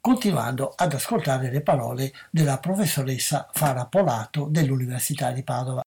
[0.00, 5.82] continuando ad ascoltare le parole della professoressa Fara Polato dell'Università di Padova.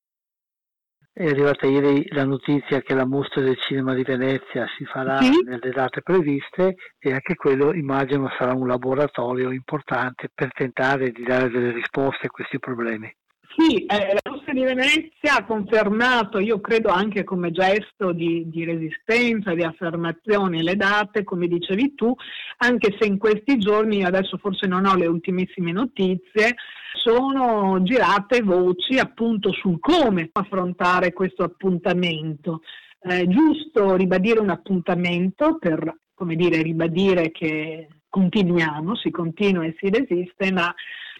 [1.14, 5.42] È arrivata ieri la notizia che la mostra del cinema di Venezia si farà Sì.
[5.44, 11.50] nelle date previste e anche quello immagino sarà un laboratorio importante per tentare di dare
[11.50, 13.14] delle risposte a questi problemi.
[13.54, 18.64] Sì, eh, la Mostra di Venezia ha confermato, io credo anche come gesto di, di
[18.64, 22.14] resistenza, di affermazione, le date, come dicevi tu,
[22.58, 26.54] anche se in questi giorni, io adesso forse non ho le ultimissime notizie,
[26.94, 32.62] sono girate voci appunto sul come affrontare questo appuntamento.
[32.98, 39.90] È giusto ribadire un appuntamento per, come dire, ribadire che continuiamo, si continua e si
[39.90, 40.72] resiste, ma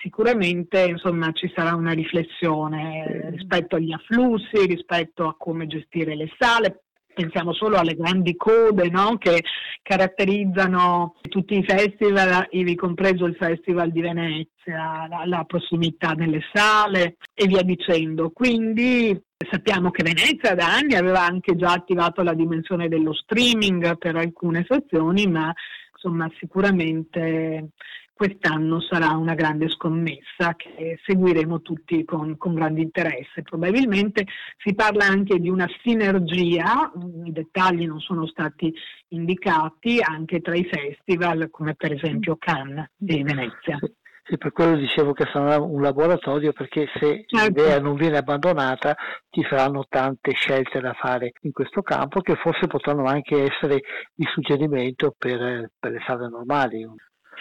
[0.03, 6.83] sicuramente insomma, ci sarà una riflessione rispetto agli afflussi, rispetto a come gestire le sale.
[7.15, 9.19] Pensiamo solo alle grandi code no?
[9.19, 9.43] che
[9.83, 17.17] caratterizzano tutti i festival, ivi compreso il Festival di Venezia, la, la prossimità delle sale
[17.35, 18.31] e via dicendo.
[18.31, 24.17] Quindi sappiamo che Venezia da anni aveva anche già attivato la dimensione dello streaming per
[24.17, 25.53] alcune sezioni, ma
[25.93, 27.73] insomma sicuramente
[28.23, 33.43] quest'anno sarà una grande scommessa che seguiremo tutti con, con grande interesse.
[33.43, 34.27] Probabilmente
[34.59, 36.93] si parla anche di una sinergia,
[37.25, 38.73] i dettagli non sono stati
[39.09, 43.77] indicati, anche tra i festival come per esempio Cannes di Venezia.
[44.25, 47.61] Sì, per quello dicevo che sarà un laboratorio perché se Certo.
[47.61, 48.95] l'idea non viene abbandonata
[49.31, 53.81] ci saranno tante scelte da fare in questo campo che forse potranno anche essere
[54.15, 56.87] di suggerimento per, per le sale normali.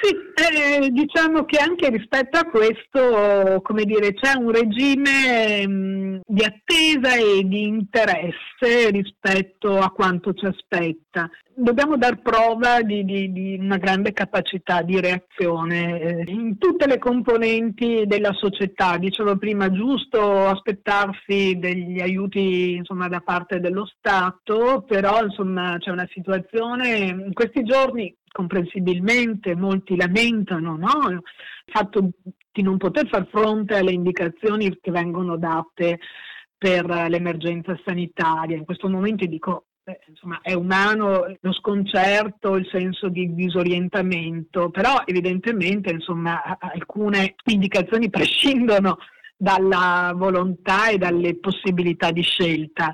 [0.01, 6.43] Sì, eh, diciamo che anche rispetto a questo, come dire, c'è un regime mh, di
[6.43, 11.29] attesa e di interesse rispetto a quanto ci aspetta.
[11.53, 16.97] Dobbiamo dar prova di, di- di una grande capacità di reazione eh, in tutte le
[16.97, 18.97] componenti della società.
[18.97, 26.07] Dicevo prima, giusto aspettarsi degli aiuti insomma, da parte dello Stato, però insomma, c'è una
[26.11, 31.09] situazione in questi giorni comprensibilmente molti lamentano no?
[31.09, 31.21] il
[31.65, 32.11] fatto
[32.51, 35.99] di non poter far fronte alle indicazioni che vengono date
[36.57, 38.57] per l'emergenza sanitaria.
[38.57, 45.01] In questo momento dico, eh, insomma, è umano lo sconcerto, il senso di disorientamento, però
[45.05, 48.97] evidentemente insomma, alcune indicazioni prescindono
[49.35, 52.93] dalla volontà e dalle possibilità di scelta.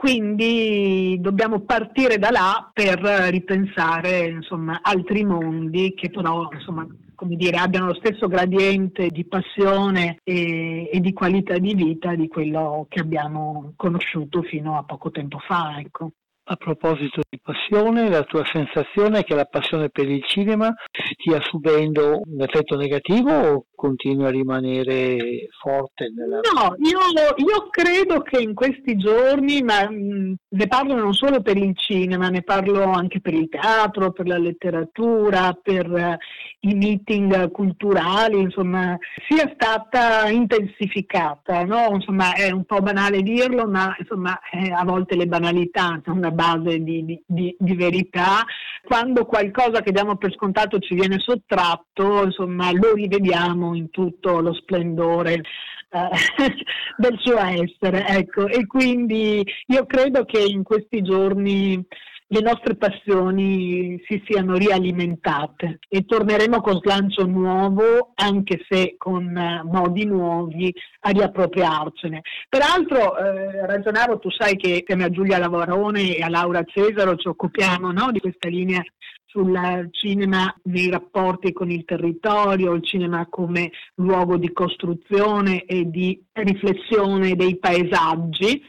[0.00, 7.58] Quindi dobbiamo partire da là per ripensare insomma, altri mondi che però insomma, come dire,
[7.58, 13.00] abbiano lo stesso gradiente di passione e, e di qualità di vita di quello che
[13.00, 15.78] abbiamo conosciuto fino a poco tempo fa.
[15.78, 16.12] Ecco.
[16.42, 21.40] A proposito di passione, la tua sensazione è che la passione per il cinema stia
[21.42, 26.40] subendo un effetto negativo o continua a rimanere forte nella...
[26.52, 26.98] No, io,
[27.36, 32.28] io credo che in questi giorni, ma mh, ne parlo non solo per il cinema,
[32.28, 36.18] ne parlo anche per il teatro, per la letteratura, per eh,
[36.60, 41.90] i meeting culturali, insomma, sia stata intensificata, no?
[41.92, 46.82] Insomma, è un po' banale dirlo, ma insomma, eh, a volte le banalità una base
[46.82, 48.44] di, di- di- di verità.
[48.82, 54.54] Quando qualcosa che diamo per scontato ci viene sottratto, insomma, lo rivediamo in tutto lo
[54.54, 55.42] splendore
[55.90, 56.08] eh,
[56.96, 58.06] del suo essere.
[58.06, 58.46] Ecco.
[58.46, 61.84] E quindi io credo che in questi giorni
[62.32, 69.66] le nostre passioni si siano rialimentate e torneremo con slancio nuovo, anche se con uh,
[69.68, 72.20] modi nuovi, a riappropriarcene.
[72.48, 77.26] Peraltro eh, ragionavo, tu sai che insieme a Giulia Lavorone e a Laura Cesaro ci
[77.26, 78.82] occupiamo no, di questa linea
[79.26, 86.20] sul cinema nei rapporti con il territorio, il cinema come luogo di costruzione e di
[86.32, 88.62] riflessione dei paesaggi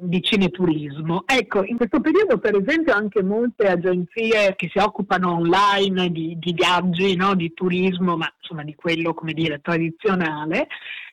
[0.00, 1.24] di cineturismo.
[1.26, 6.52] Ecco, in questo periodo per esempio anche molte agenzie che si occupano online di, di
[6.52, 7.34] viaggi, no?
[7.34, 10.68] di turismo, ma insomma di quello come dire tradizionale,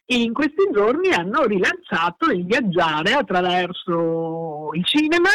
[0.08, 5.30] in questi giorni hanno rilanciato il viaggiare attraverso il cinema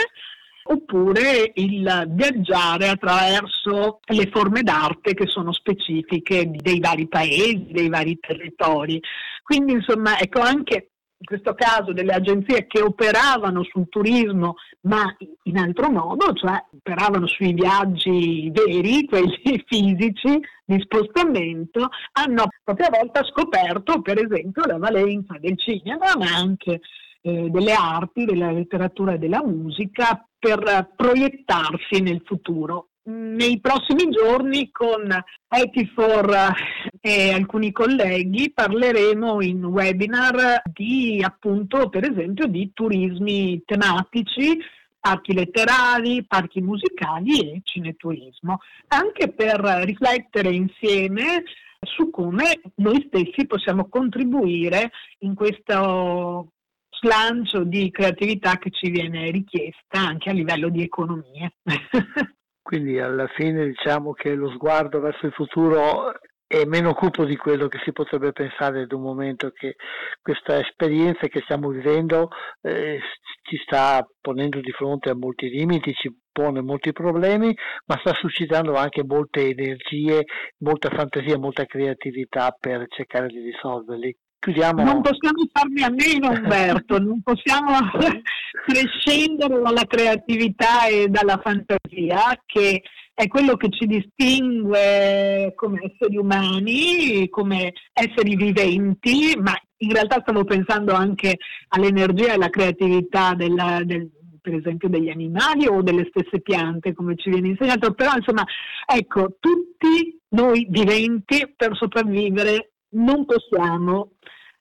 [0.69, 8.19] oppure il viaggiare attraverso le forme d'arte che sono specifiche dei vari paesi, dei vari
[8.19, 9.01] territori.
[9.43, 15.05] Quindi insomma ecco anche in questo caso delle agenzie che operavano sul turismo ma
[15.45, 22.91] in altro modo, cioè operavano sui viaggi veri, quelli fisici di spostamento, hanno a propria
[22.91, 26.81] volta scoperto per esempio la valenza del cinema ma anche
[27.23, 32.89] eh, delle arti, della letteratura e della musica per proiettarsi nel futuro.
[33.09, 35.09] Nei prossimi giorni con
[35.49, 36.53] Etifor
[37.01, 44.59] e alcuni colleghi parleremo in webinar di appunto per esempio di turismi tematici
[44.99, 51.45] parchi letterari, parchi musicali e cineturismo, anche per riflettere insieme
[51.79, 56.55] su come noi stessi possiamo contribuire in questo
[56.91, 61.55] slancio di creatività che ci viene richiesta anche a livello di economie.
[62.67, 66.11] Quindi alla fine diciamo che lo sguardo verso il futuro
[66.49, 69.77] è meno cupo di quello che si potrebbe pensare ad un momento che
[70.21, 72.29] questa esperienza che stiamo vivendo
[72.63, 72.99] eh,
[73.43, 78.75] ci sta ponendo di fronte a molti limiti, ci pone molti problemi, ma sta suscitando
[78.75, 80.25] anche molte energie,
[80.65, 84.13] molta fantasia, molta creatività per cercare di risolverli.
[84.39, 84.85] Chiudiamo.
[84.85, 87.73] Non possiamo farne a meno, Umberto, non possiamo
[88.67, 92.83] prescindere dalla creatività e dalla fantasia, che
[93.13, 100.45] è quello che ci distingue come esseri umani, come esseri viventi, ma in realtà stavo
[100.45, 104.11] pensando anche all'energia e alla creatività della, del,
[104.41, 108.45] per esempio degli animali o delle stesse piante, come ci viene insegnato, però insomma,
[108.87, 114.13] ecco, tutti noi viventi per sopravvivere non possiamo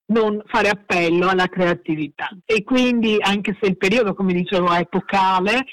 [0.07, 5.65] non fare appello alla creatività e quindi anche se il periodo, come dicevo, è epocale,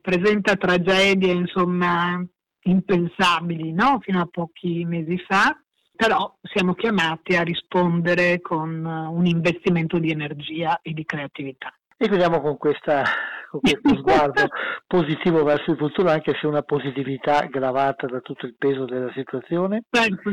[0.00, 2.20] presenta tragedie insomma
[2.62, 3.98] impensabili no?
[4.00, 5.56] fino a pochi mesi fa,
[5.94, 11.72] però siamo chiamati a rispondere con un investimento di energia e di creatività.
[11.96, 13.02] E chiudiamo con, questa,
[13.50, 14.46] con questo sguardo
[14.86, 19.82] positivo verso il futuro, anche se una positività gravata da tutto il peso della situazione.
[19.90, 20.30] Certo.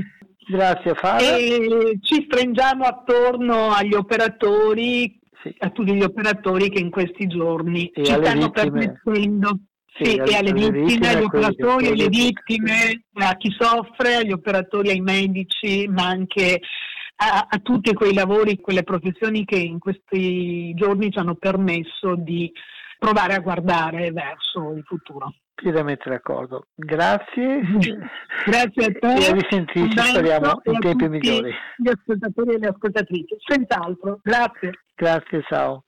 [0.47, 1.35] Grazie Fabio.
[1.35, 5.53] E ci stringiamo attorno agli operatori, sì.
[5.59, 8.51] a tutti gli operatori che in questi giorni e ci stanno vittime.
[8.51, 9.59] permettendo
[9.97, 14.89] sì, sì, e alle vittime, vittime agli operatori, alle vittime, a chi soffre, agli operatori,
[14.89, 16.59] ai medici, ma anche
[17.17, 22.51] a, a, tutti quei lavori, quelle professioni che in questi giorni ci hanno permesso di
[23.05, 25.31] provare a guardare verso il futuro.
[25.53, 26.65] Pienamente d'accordo.
[26.73, 27.61] Grazie.
[28.45, 29.13] Grazie a te.
[29.13, 31.53] E a risentirci, speriamo, in tempi migliori.
[31.77, 34.19] Gli ascoltatori e le ascoltatrici, senz'altro.
[34.23, 34.71] Grazie.
[34.95, 35.83] Grazie, ciao.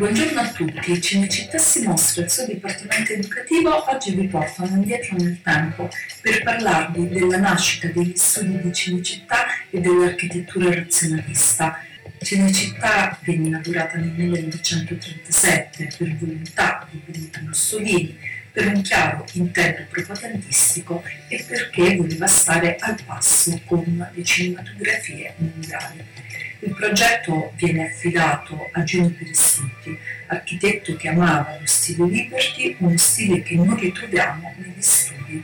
[0.00, 5.42] Buongiorno a tutti, Cinecittà si mostra il suo dipartimento educativo oggi vi portano indietro nel
[5.42, 5.90] tempo
[6.22, 11.84] per parlarvi della nascita degli studi di Cinecittà e dell'architettura razionalista.
[12.22, 18.18] Cinecittà venne inaugurata nel 1937 per volontà di Benito Mussolini,
[18.52, 26.29] per un chiaro intento propagandistico e perché voleva stare al passo con le cinematografie mondiali.
[26.62, 29.96] Il progetto viene affidato a Gianni Peressinti,
[30.26, 35.42] architetto che amava lo stile Liberty, uno stile che non ritroviamo negli studi.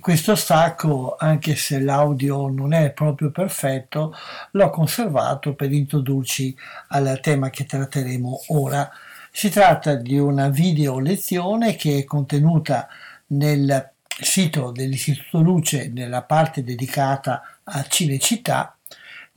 [0.00, 4.12] Questo stacco, anche se l'audio non è proprio perfetto,
[4.50, 6.56] l'ho conservato per introdurci
[6.88, 8.90] al tema che tratteremo ora.
[9.30, 12.88] Si tratta di una video lezione che è contenuta
[13.28, 18.77] nel sito dell'Istituto Luce nella parte dedicata a Cinecittà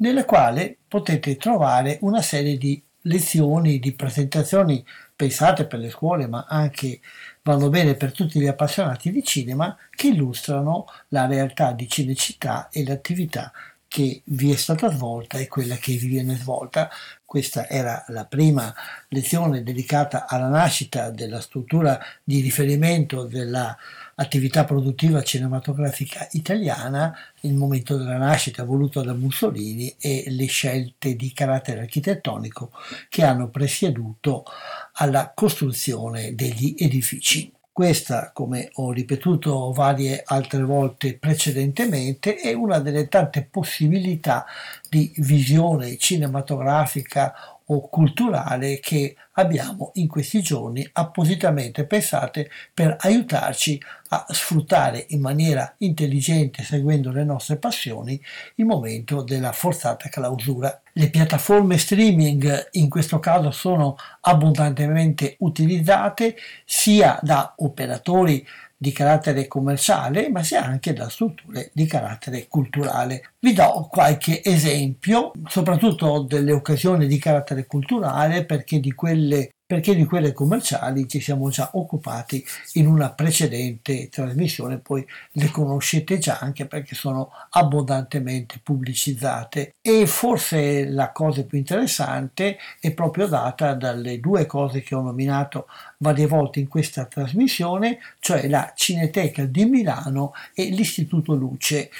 [0.01, 6.45] nella quale potete trovare una serie di lezioni, di presentazioni pensate per le scuole ma
[6.47, 6.99] anche
[7.43, 12.83] vanno bene per tutti gli appassionati di cinema che illustrano la realtà di Cinecittà e
[12.83, 13.51] l'attività
[13.87, 16.89] che vi è stata svolta e quella che vi viene svolta.
[17.25, 18.73] Questa era la prima
[19.09, 23.25] lezione dedicata alla nascita della struttura di riferimento
[24.21, 31.33] dell'attività produttiva cinematografica italiana, il momento della nascita voluto da Mussolini e le scelte di
[31.33, 32.71] carattere architettonico
[33.09, 34.45] che hanno presieduto
[34.93, 37.51] alla costruzione degli edifici.
[37.73, 44.45] Questa, come ho ripetuto varie altre volte precedentemente, è una delle tante possibilità
[44.89, 47.33] di visione cinematografica
[47.73, 55.73] o culturale che abbiamo in questi giorni appositamente pensate per aiutarci a sfruttare in maniera
[55.77, 58.21] intelligente, seguendo le nostre passioni,
[58.55, 60.81] il momento della forzata clausura.
[60.91, 66.35] Le piattaforme streaming in questo caso sono abbondantemente utilizzate
[66.65, 68.45] sia da operatori
[68.81, 73.33] di carattere commerciale, ma sia anche da strutture di carattere culturale.
[73.37, 80.03] Vi do qualche esempio, soprattutto delle occasioni di carattere culturale, perché di quelle perché di
[80.03, 86.65] quelle commerciali ci siamo già occupati in una precedente trasmissione, poi le conoscete già anche
[86.65, 94.45] perché sono abbondantemente pubblicizzate e forse la cosa più interessante è proprio data dalle due
[94.45, 95.67] cose che ho nominato
[95.99, 101.91] varie volte in questa trasmissione, cioè la Cineteca di Milano e l'Istituto Luce.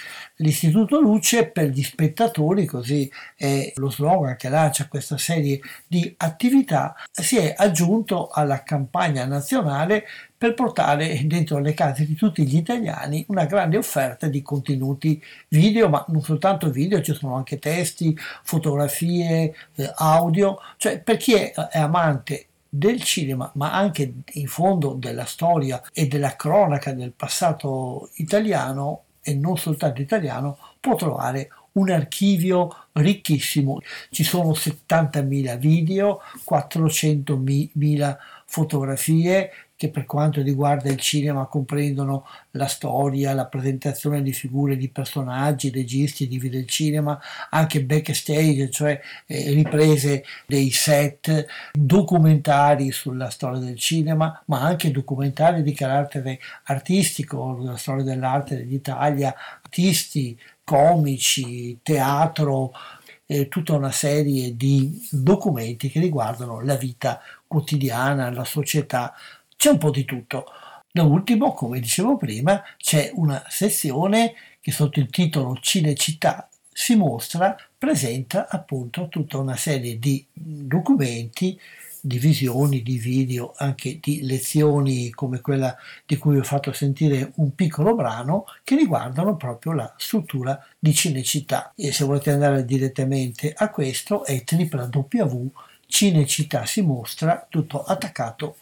[0.41, 6.95] L'Istituto Luce per gli spettatori, così è lo slogan che lancia questa serie di attività,
[7.11, 10.03] si è aggiunto alla campagna nazionale
[10.35, 15.89] per portare dentro le case di tutti gli italiani una grande offerta di contenuti video,
[15.89, 21.51] ma non soltanto video, ci sono anche testi, fotografie, eh, audio, cioè per chi è,
[21.51, 28.09] è amante del cinema, ma anche in fondo della storia e della cronaca del passato
[28.15, 33.80] italiano e non soltanto italiano, può trovare un archivio ricchissimo.
[34.10, 43.33] Ci sono 70.000 video, 400.000 fotografie, che per quanto riguarda il cinema comprendono la storia,
[43.33, 49.53] la presentazione di figure di personaggi, registi di video del cinema, anche backstage, cioè eh,
[49.53, 57.75] riprese dei set, documentari sulla storia del cinema, ma anche documentari di carattere artistico, la
[57.75, 59.33] storia dell'arte dell'Italia,
[59.63, 62.71] artisti, comici, teatro,
[63.25, 69.15] eh, tutta una serie di documenti che riguardano la vita quotidiana, la società
[69.61, 70.45] c'è un po' di tutto.
[70.91, 77.55] Da ultimo, come dicevo prima, c'è una sezione che sotto il titolo Cinecittà si mostra,
[77.77, 81.59] presenta appunto tutta una serie di documenti,
[82.01, 85.77] di visioni, di video, anche di lezioni come quella
[86.07, 91.71] di cui ho fatto sentire un piccolo brano che riguardano proprio la struttura di Cinecittà.
[91.75, 98.55] E se volete andare direttamente a questo è www.cinecittà si mostra tutto attaccato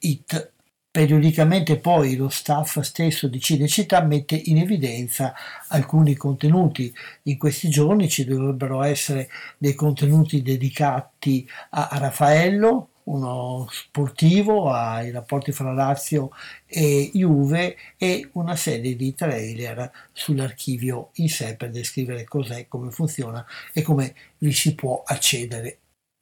[0.00, 0.52] It.
[0.90, 5.32] Periodicamente poi lo staff stesso di Cinecittà mette in evidenza
[5.68, 6.92] alcuni contenuti.
[7.24, 15.52] In questi giorni ci dovrebbero essere dei contenuti dedicati a Raffaello, uno sportivo ai rapporti
[15.52, 16.30] fra Lazio
[16.66, 23.46] e Juve e una serie di trailer sull'archivio in sé per descrivere cos'è, come funziona
[23.72, 25.78] e come vi si può accedere.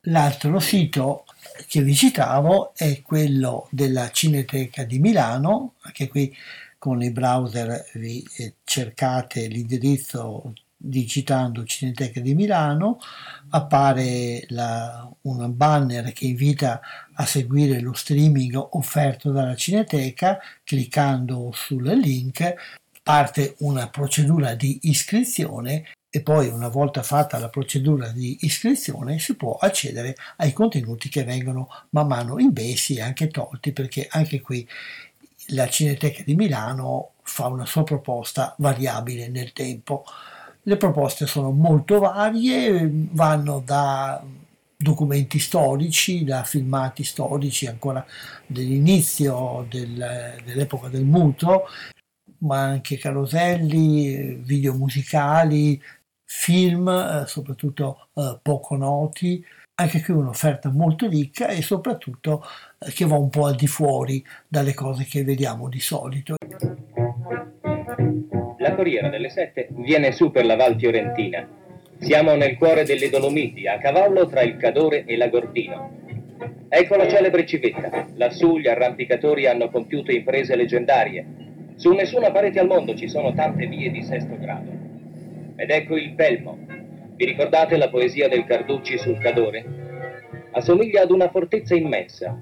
[0.08, 1.24] L'altro sito
[1.66, 6.32] che visitavo è quello della Cineteca di Milano, anche qui
[6.78, 13.00] con i browser vi eh, cercate l'indirizzo digitando Cineteca di Milano,
[13.48, 16.80] appare la, un banner che invita
[17.14, 22.54] a seguire lo streaming offerto dalla Cineteca, cliccando sul link
[23.02, 25.84] parte una procedura di iscrizione
[26.16, 31.24] e poi una volta fatta la procedura di iscrizione si può accedere ai contenuti che
[31.24, 34.66] vengono man mano imbessi e anche tolti perché anche qui
[35.48, 40.04] la Cineteca di Milano fa una sua proposta variabile nel tempo.
[40.62, 44.24] Le proposte sono molto varie, vanno da
[44.74, 48.04] documenti storici, da filmati storici ancora
[48.46, 51.64] dell'inizio del, dell'epoca del muto,
[52.38, 55.80] ma anche caroselli, video musicali,
[56.26, 59.42] film, eh, soprattutto eh, poco noti,
[59.76, 62.44] anche qui un'offerta molto ricca e soprattutto
[62.78, 66.34] eh, che va un po' al di fuori dalle cose che vediamo di solito.
[68.58, 71.46] La Corriera delle Sette viene su per la Val Fiorentina.
[71.98, 76.04] Siamo nel cuore delle Dolomiti, a cavallo tra il Cadore e la Gordino.
[76.68, 78.08] Ecco la celebre civetta.
[78.16, 81.24] Lassù gli arrampicatori hanno compiuto imprese leggendarie.
[81.76, 84.85] Su nessuna parete al mondo ci sono tante vie di sesto grado.
[85.58, 86.58] Ed ecco il Pelmo.
[87.14, 89.64] Vi ricordate la poesia del Carducci sul Cadore?
[90.52, 92.38] Assomiglia ad una fortezza immensa.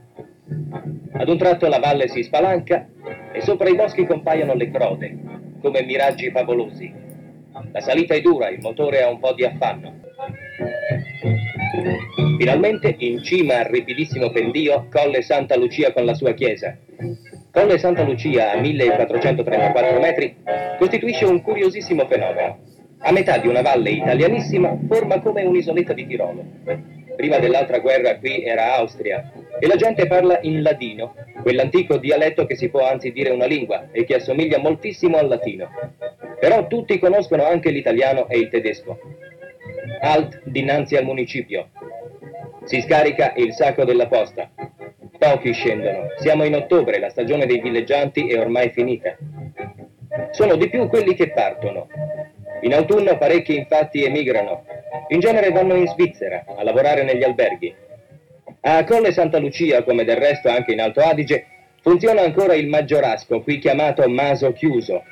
[1.12, 2.89] Ad un tratto la valle si spalanca
[3.32, 5.16] e sopra i boschi compaiono le crode,
[5.61, 6.93] come miraggi favolosi.
[7.70, 10.01] La salita è dura, il motore ha un po' di affanno.
[12.36, 16.77] Finalmente, in cima al ripidissimo pendio, Colle Santa Lucia con la sua chiesa.
[17.53, 20.36] Colle Santa Lucia, a 1434 metri,
[20.78, 22.73] costituisce un curiosissimo fenomeno.
[23.07, 26.43] A metà di una valle italianissima, forma come un'isoletta di Tirolo.
[27.15, 32.57] Prima dell'altra guerra qui era Austria e la gente parla in ladino, quell'antico dialetto che
[32.57, 35.69] si può anzi dire una lingua e che assomiglia moltissimo al latino.
[36.41, 38.99] Però tutti conoscono anche l'italiano e il tedesco.
[40.01, 41.69] Alt dinanzi al municipio.
[42.65, 44.51] Si scarica il sacco della posta.
[45.19, 46.07] Pochi scendono.
[46.17, 49.15] Siamo in ottobre, la stagione dei villeggianti è ormai finita.
[50.31, 51.89] Sono di più quelli che partono.
[52.65, 54.65] In autunno parecchi infatti emigrano.
[55.09, 57.74] In genere vanno in Svizzera a lavorare negli alberghi.
[58.62, 61.47] A Colle Santa Lucia, come del resto anche in Alto Adige,
[61.82, 65.05] funziona ancora il maggiorasco, qui chiamato maso chiuso,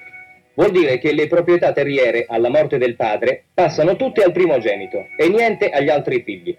[0.54, 5.28] Vuol dire che le proprietà terriere alla morte del padre passano tutte al primogenito e
[5.28, 6.54] niente agli altri figli.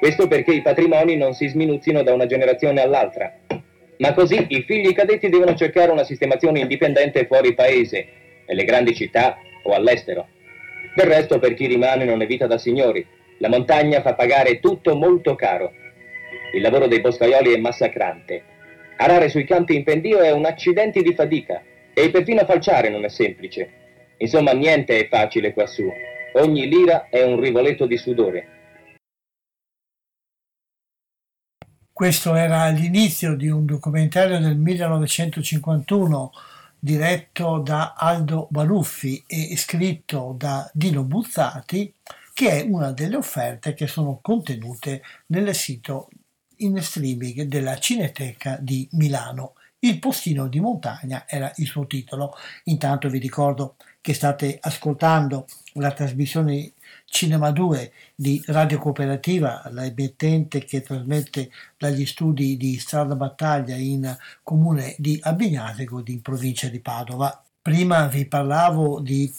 [0.00, 3.32] Questo perché i patrimoni non si sminuzzino da una generazione all'altra.
[3.98, 8.06] Ma così i figli cadetti devono cercare una sistemazione indipendente fuori paese,
[8.46, 10.28] nelle grandi città o all'estero.
[10.94, 13.06] Del resto per chi rimane non è vita da signori.
[13.38, 15.72] La montagna fa pagare tutto molto caro.
[16.54, 18.42] Il lavoro dei boscaioli è massacrante.
[18.98, 21.62] Arare sui campi in pendio è un accidente di fatica
[21.94, 23.70] e perfino falciare non è semplice.
[24.18, 25.90] Insomma, niente è facile quassù.
[26.34, 28.48] Ogni lira è un rivoletto di sudore.
[31.92, 36.32] Questo era l'inizio di un documentario del 1951
[36.84, 41.94] diretto da Aldo Baruffi e scritto da Dino Buzzati,
[42.34, 46.08] che è una delle offerte che sono contenute nel sito
[46.56, 49.52] in streaming della Cineteca di Milano.
[49.78, 52.34] Il postino di montagna era il suo titolo.
[52.64, 56.72] Intanto vi ricordo che state ascoltando la trasmissione
[57.14, 64.16] Cinema 2 di Radio Cooperativa, la emittente che trasmette dagli studi di Strada Battaglia in
[64.42, 67.44] comune di Abignasego in provincia di Padova.
[67.60, 69.30] Prima vi parlavo di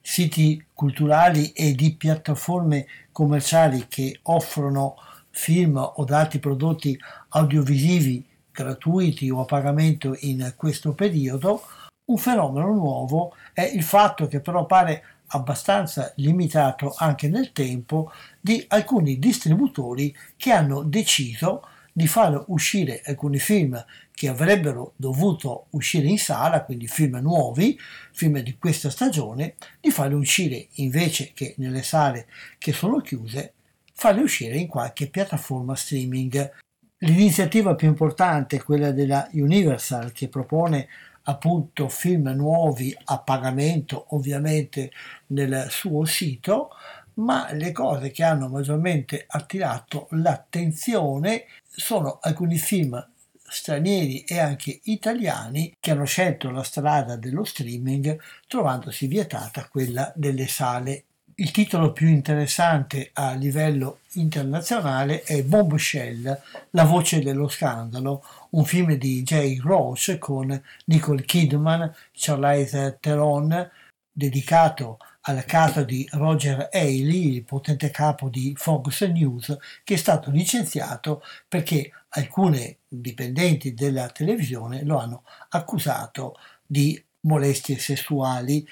[0.00, 4.96] siti culturali e di piattaforme commerciali che offrono
[5.28, 6.98] film o dati prodotti
[7.28, 11.60] audiovisivi gratuiti o a pagamento in questo periodo,
[12.06, 18.64] un fenomeno nuovo è il fatto che però pare abbastanza limitato anche nel tempo di
[18.68, 26.18] alcuni distributori che hanno deciso di far uscire alcuni film che avrebbero dovuto uscire in
[26.18, 27.78] sala, quindi film nuovi,
[28.12, 32.28] film di questa stagione, di farli uscire invece che nelle sale
[32.58, 33.54] che sono chiuse,
[33.92, 36.52] farli uscire in qualche piattaforma streaming.
[36.98, 40.88] L'iniziativa più importante è quella della Universal che propone
[41.28, 44.90] appunto film nuovi a pagamento ovviamente
[45.28, 46.70] nel suo sito,
[47.14, 53.06] ma le cose che hanno maggiormente attirato l'attenzione sono alcuni film
[53.50, 60.46] stranieri e anche italiani che hanno scelto la strada dello streaming trovandosi vietata quella delle
[60.46, 61.04] sale
[61.40, 66.40] il titolo più interessante a livello internazionale è Bombshell,
[66.70, 73.70] la voce dello scandalo, un film di Jay Roach con Nicole Kidman, Charlize Theron,
[74.10, 80.32] dedicato alla casa di Roger Haley, il potente capo di Fox News, che è stato
[80.32, 86.34] licenziato perché alcune dipendenti della televisione lo hanno accusato
[86.66, 88.66] di molestie sessuali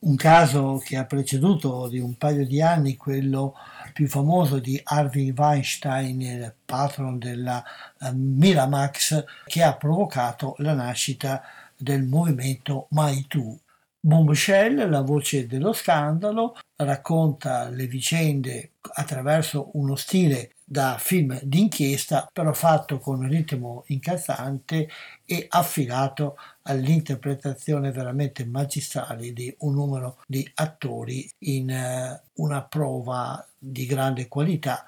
[0.00, 3.54] un caso che ha preceduto di un paio di anni quello
[3.92, 7.62] più famoso di Harvey Weinstein, il patron della
[8.00, 11.42] uh, Miramax, che ha provocato la nascita
[11.76, 13.58] del movimento MyToo.
[14.02, 22.52] Bombshell, la voce dello scandalo, racconta le vicende attraverso uno stile da film d'inchiesta, però
[22.54, 24.88] fatto con ritmo incalzante
[25.26, 26.36] e affidato
[26.70, 34.84] all'interpretazione veramente magistrale di un numero di attori in eh, una prova di grande qualità.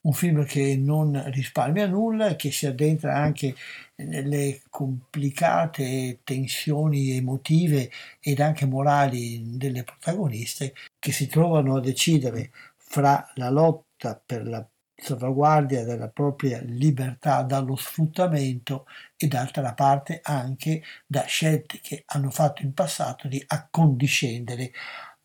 [0.00, 3.54] Un film che non risparmia nulla che si addentra anche
[3.96, 7.90] nelle complicate tensioni emotive
[8.20, 14.64] ed anche morali delle protagoniste che si trovano a decidere fra la lotta per la
[14.96, 18.86] salvaguardia della propria libertà dallo sfruttamento
[19.16, 24.72] e d'altra parte anche da scelte che hanno fatto in passato di accondiscendere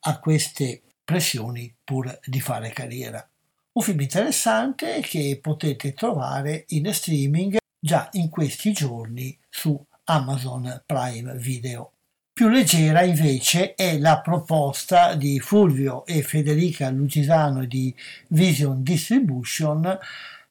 [0.01, 3.25] a queste pressioni pur di fare carriera.
[3.73, 11.35] Un film interessante che potete trovare in streaming già in questi giorni su Amazon Prime
[11.35, 11.93] Video.
[12.41, 17.95] Più leggera invece è la proposta di Fulvio e Federica Lucisano di
[18.29, 19.95] Vision Distribution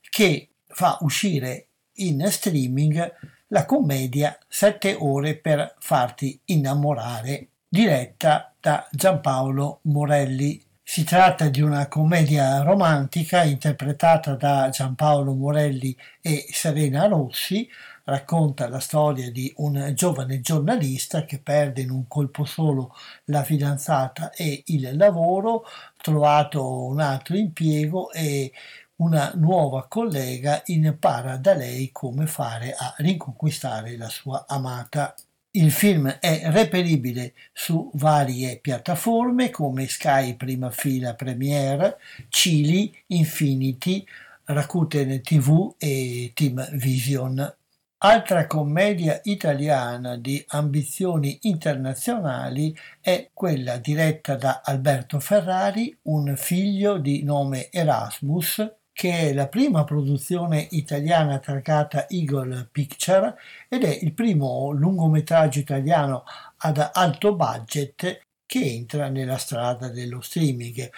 [0.08, 3.12] che fa uscire in streaming
[3.48, 10.62] la commedia Sette ore per farti innamorare, diretta da Giampaolo Morelli.
[10.80, 17.68] Si tratta di una commedia romantica interpretata da Giampaolo Morelli e Serena Rossi,
[18.10, 22.92] racconta la storia di un giovane giornalista che perde in un colpo solo
[23.26, 25.64] la fidanzata e il lavoro,
[25.96, 28.50] trovato un altro impiego e
[28.96, 35.14] una nuova collega impara da lei come fare a riconquistare la sua amata.
[35.52, 44.04] Il film è reperibile su varie piattaforme come Sky Prima Fila Premiere, Chili, Infinity,
[44.44, 47.54] Rakuten TV e Team Vision.
[48.02, 57.22] Altra commedia italiana di ambizioni internazionali è quella diretta da Alberto Ferrari, un figlio di
[57.24, 63.36] nome Erasmus, che è la prima produzione italiana targata Eagle Picture
[63.68, 66.24] ed è il primo lungometraggio italiano
[66.56, 70.90] ad alto budget che entra nella strada dello streaming.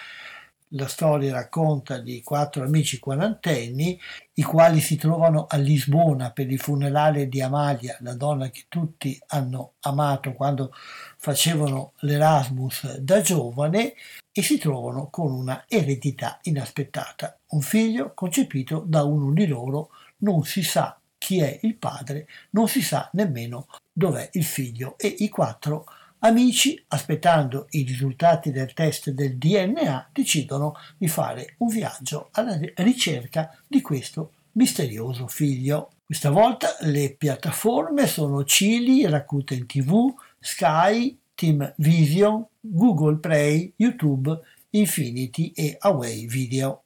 [0.75, 3.99] La storia racconta di quattro amici quarantenni,
[4.33, 9.19] i quali si trovano a Lisbona per il funerale di Amalia, la donna che tutti
[9.27, 10.73] hanno amato quando
[11.17, 13.93] facevano l'Erasmus da giovane,
[14.31, 17.37] e si trovano con una eredità inaspettata.
[17.49, 19.89] Un figlio concepito da uno di loro,
[20.19, 25.07] non si sa chi è il padre, non si sa nemmeno dov'è il figlio e
[25.19, 25.85] i quattro
[26.25, 33.53] Amici, aspettando i risultati del test del DNA, decidono di fare un viaggio alla ricerca
[33.67, 35.95] di questo misterioso figlio.
[36.05, 44.39] Questa volta le piattaforme sono Cili, Rakuten TV, Sky, Team Vision, Google Play, YouTube,
[44.69, 46.83] Infinity e Away Video.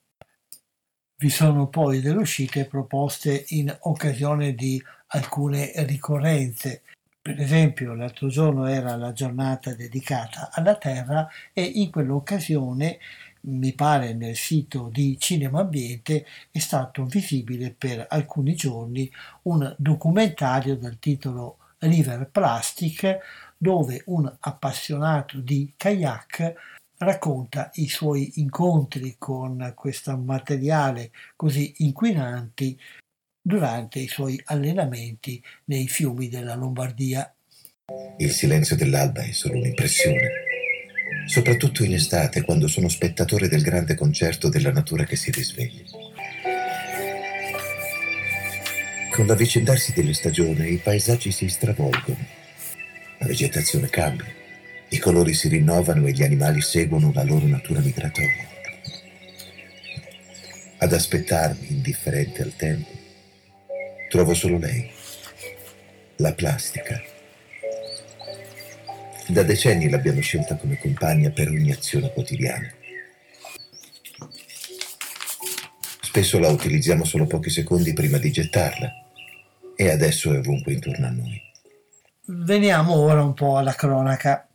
[1.16, 6.82] Vi sono poi delle uscite proposte in occasione di alcune ricorrenze
[7.28, 13.00] per esempio, l'altro giorno era la giornata dedicata alla Terra e in quell'occasione,
[13.42, 20.78] mi pare nel sito di Cinema Ambiente, è stato visibile per alcuni giorni un documentario
[20.78, 23.18] dal titolo River Plastic,
[23.58, 26.54] dove un appassionato di kayak
[27.00, 32.80] racconta i suoi incontri con questo materiale così inquinanti
[33.48, 37.34] durante i suoi allenamenti nei fiumi della Lombardia.
[38.18, 40.30] Il silenzio dell'alba è solo un'impressione,
[41.28, 45.84] soprattutto in estate quando sono spettatore del grande concerto della natura che si risveglia.
[49.12, 52.26] Con l'avvicendarsi delle stagioni i paesaggi si stravolgono,
[53.20, 54.28] la vegetazione cambia,
[54.90, 58.46] i colori si rinnovano e gli animali seguono la loro natura migratoria.
[60.80, 62.97] Ad aspettarmi, indifferente al tempo,
[64.10, 64.90] Trovo solo lei,
[66.18, 67.02] la plastica.
[69.28, 72.72] Da decenni l'abbiamo scelta come compagna per ogni azione quotidiana.
[76.02, 78.90] Spesso la utilizziamo solo pochi secondi prima di gettarla
[79.76, 81.42] e adesso è ovunque intorno a noi.
[82.28, 84.48] Veniamo ora un po' alla cronaca.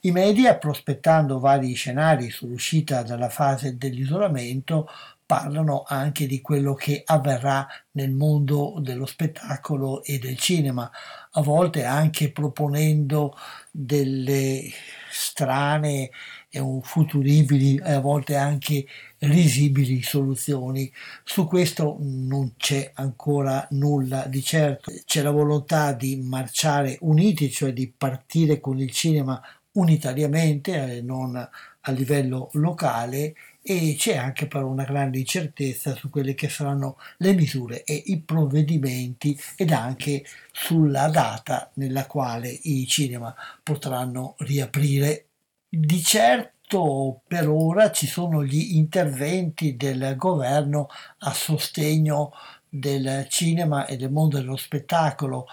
[0.00, 4.88] I media, prospettando vari scenari sull'uscita dalla fase dell'isolamento,
[5.26, 10.90] parlano anche di quello che avverrà nel mondo dello spettacolo e del cinema,
[11.32, 13.34] a volte anche proponendo
[13.70, 14.70] delle
[15.10, 16.10] strane
[16.50, 18.86] e futuribili e a volte anche
[19.18, 20.92] risibili soluzioni.
[21.24, 24.92] Su questo non c'è ancora nulla di certo.
[25.04, 29.40] C'è la volontà di marciare uniti, cioè di partire con il cinema
[29.72, 33.34] unitariamente, eh, non a livello locale
[33.66, 38.20] e c'è anche però una grande incertezza su quelle che saranno le misure e i
[38.20, 40.22] provvedimenti ed anche
[40.52, 45.28] sulla data nella quale i cinema potranno riaprire.
[45.66, 50.88] Di certo per ora ci sono gli interventi del governo
[51.20, 52.32] a sostegno
[52.68, 55.46] del cinema e del mondo dello spettacolo.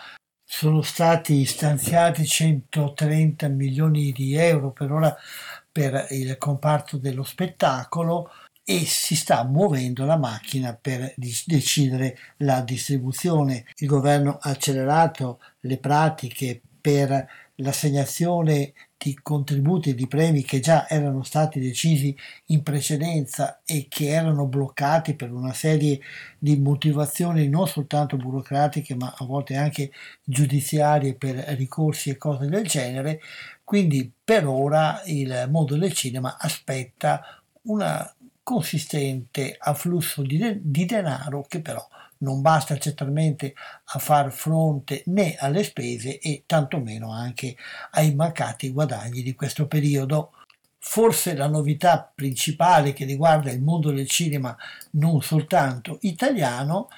[0.44, 5.18] Sono stati stanziati 130 milioni di euro per ora
[5.72, 8.30] per il comparto dello spettacolo
[8.64, 13.66] e si sta muovendo la macchina per decidere la distribuzione.
[13.78, 20.88] Il governo ha accelerato le pratiche per l'assegnazione di contributi e di premi che già
[20.88, 22.16] erano stati decisi
[22.48, 26.00] in precedenza e che erano bloccati per una serie
[26.38, 29.92] di motivazioni non soltanto burocratiche ma a volte anche
[30.24, 33.20] giudiziarie per ricorsi e cose del genere.
[33.72, 41.46] Quindi per ora il mondo del cinema aspetta una consistente afflusso di, de- di denaro
[41.48, 41.88] che però
[42.18, 43.54] non basta certamente
[43.86, 47.56] a far fronte né alle spese e tantomeno anche
[47.92, 50.34] ai mancati guadagni di questo periodo.
[50.78, 54.54] Forse la novità principale che riguarda il mondo del cinema
[54.92, 56.90] non soltanto italiano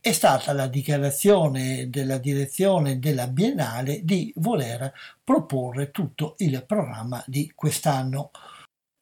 [0.00, 4.92] è stata la dichiarazione della direzione della Biennale di voler
[5.22, 8.30] proporre tutto il programma di quest'anno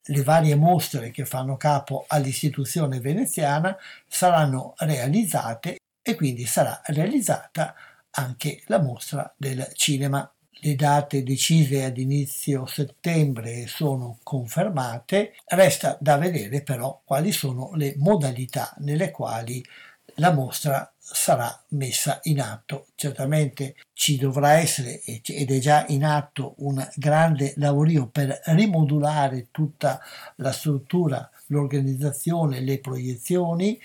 [0.08, 7.74] le varie mostre che fanno capo all'istituzione veneziana saranno realizzate e quindi sarà realizzata
[8.10, 10.30] anche la mostra del cinema.
[10.58, 17.94] Le date decise ad inizio settembre sono confermate, resta da vedere però quali sono le
[17.98, 19.62] modalità nelle quali
[20.16, 22.88] la mostra sarà messa in atto.
[22.94, 30.00] Certamente ci dovrà essere ed è già in atto un grande lavorio per rimodulare tutta
[30.36, 33.80] la struttura, l'organizzazione, le proiezioni.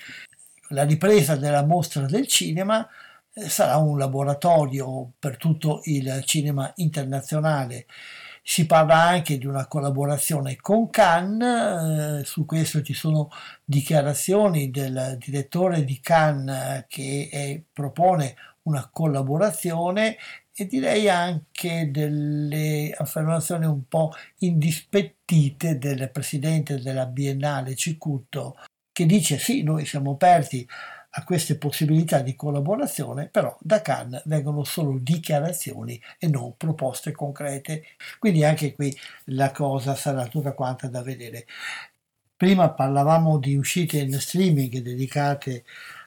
[0.70, 2.88] La ripresa della mostra del cinema
[3.34, 7.86] eh, sarà un laboratorio per tutto il cinema internazionale
[8.42, 13.30] si parla anche di una collaborazione con Cannes, eh, su questo ci sono
[13.64, 20.18] dichiarazioni del direttore di Cannes che è, propone una collaborazione
[20.54, 28.56] e direi anche delle affermazioni un po' indispettite del presidente della Biennale Cicutto
[28.92, 30.68] che dice sì, noi siamo aperti
[31.12, 37.84] a queste possibilità di collaborazione, però da Cannes vengono solo dichiarazioni e non proposte concrete.
[38.20, 41.46] Quindi anche qui la cosa sarà tutta quanta da vedere.
[42.36, 45.64] Prima parlavamo di uscite in streaming dedicate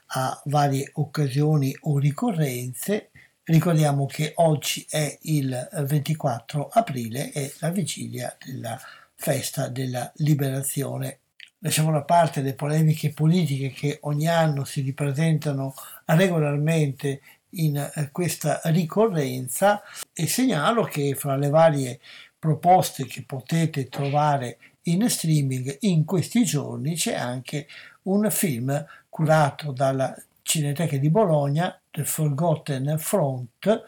[0.06, 3.10] a varie occasioni o ricorrenze.
[3.44, 8.81] Ricordiamo che oggi è il 24 aprile e la vigilia della
[9.14, 11.20] festa della liberazione
[11.65, 15.74] lasciamo da parte le polemiche politiche che ogni anno si ripresentano
[16.07, 17.20] regolarmente
[17.57, 19.82] in eh, questa ricorrenza
[20.12, 22.01] e segnalo che fra le varie
[22.39, 27.66] proposte che potete trovare in streaming in questi giorni c'è anche
[28.03, 33.85] un film curato dalla Cineteca di Bologna, The Forgotten Front,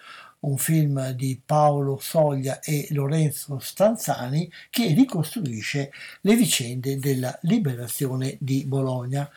[0.46, 5.92] un film di Paolo Soglia e Lorenzo Stanzani che ricostruisce
[6.22, 9.28] le vicende della liberazione di Bologna.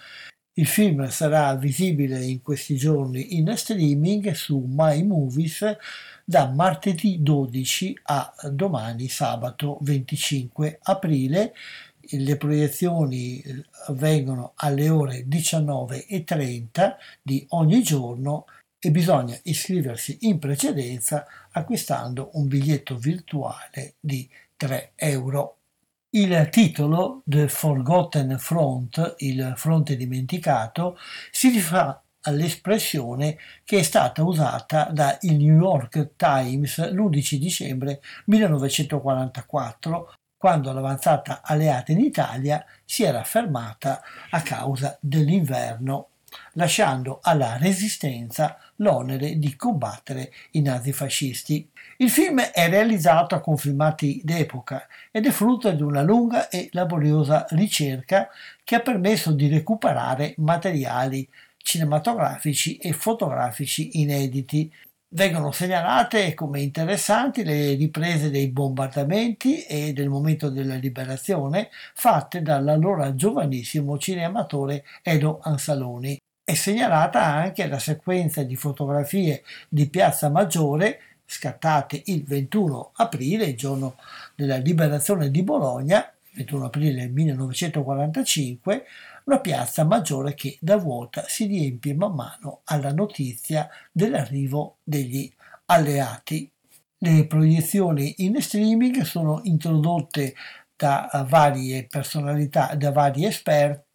[0.54, 5.64] Il film sarà visibile in questi giorni in streaming su My Movies
[6.24, 11.54] da martedì 12 a domani sabato 25 aprile.
[12.12, 13.42] Le proiezioni
[13.88, 18.46] avvengono alle ore 19.30 di ogni giorno
[18.80, 25.58] e bisogna iscriversi in precedenza acquistando un biglietto virtuale di 3 euro.
[26.12, 30.98] Il titolo The Forgotten Front, il fronte dimenticato,
[31.30, 40.72] si rifà all'espressione che è stata usata dal New York Times l'11 dicembre 1944, quando
[40.72, 46.08] l'avanzata alleata in Italia si era fermata a causa dell'inverno
[46.54, 51.70] lasciando alla resistenza l'onere di combattere i nazifascisti.
[51.98, 57.46] Il film è realizzato con filmati d'epoca ed è frutto di una lunga e laboriosa
[57.50, 58.30] ricerca
[58.64, 61.28] che ha permesso di recuperare materiali
[61.58, 64.72] cinematografici e fotografici inediti.
[65.12, 73.16] Vengono segnalate come interessanti le riprese dei bombardamenti e del momento della liberazione fatte dall'allora
[73.16, 76.20] giovanissimo cinematore Edo Ansaloni.
[76.50, 83.56] È segnalata anche la sequenza di fotografie di Piazza Maggiore scattate il 21 aprile, il
[83.56, 83.98] giorno
[84.34, 88.84] della liberazione di Bologna, 21 aprile 1945,
[89.26, 95.32] una piazza maggiore che da vuota si riempie man mano alla notizia dell'arrivo degli
[95.66, 96.52] alleati.
[96.98, 100.34] Le proiezioni in streaming sono introdotte
[100.76, 103.89] da varie personalità, da vari esperti,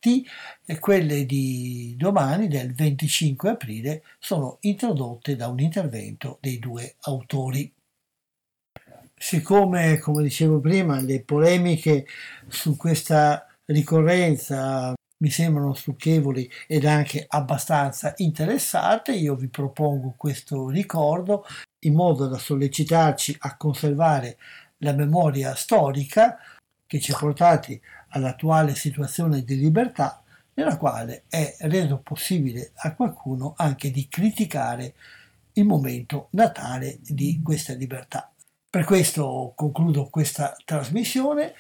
[0.65, 7.73] e quelle di domani, del 25 aprile, sono introdotte da un intervento dei due autori.
[9.17, 12.07] Siccome, come dicevo prima, le polemiche
[12.49, 21.47] su questa ricorrenza mi sembrano stucchevoli ed anche abbastanza interessate, io vi propongo questo ricordo
[21.85, 24.37] in modo da sollecitarci a conservare
[24.79, 26.37] la memoria storica
[26.87, 27.81] che ci ha portati
[28.15, 30.23] all'attuale situazione di libertà
[30.55, 34.95] nella quale è reso possibile a qualcuno anche di criticare
[35.55, 38.33] il momento natale di questa libertà.
[38.71, 41.55] Per questo concludo questa trasmissione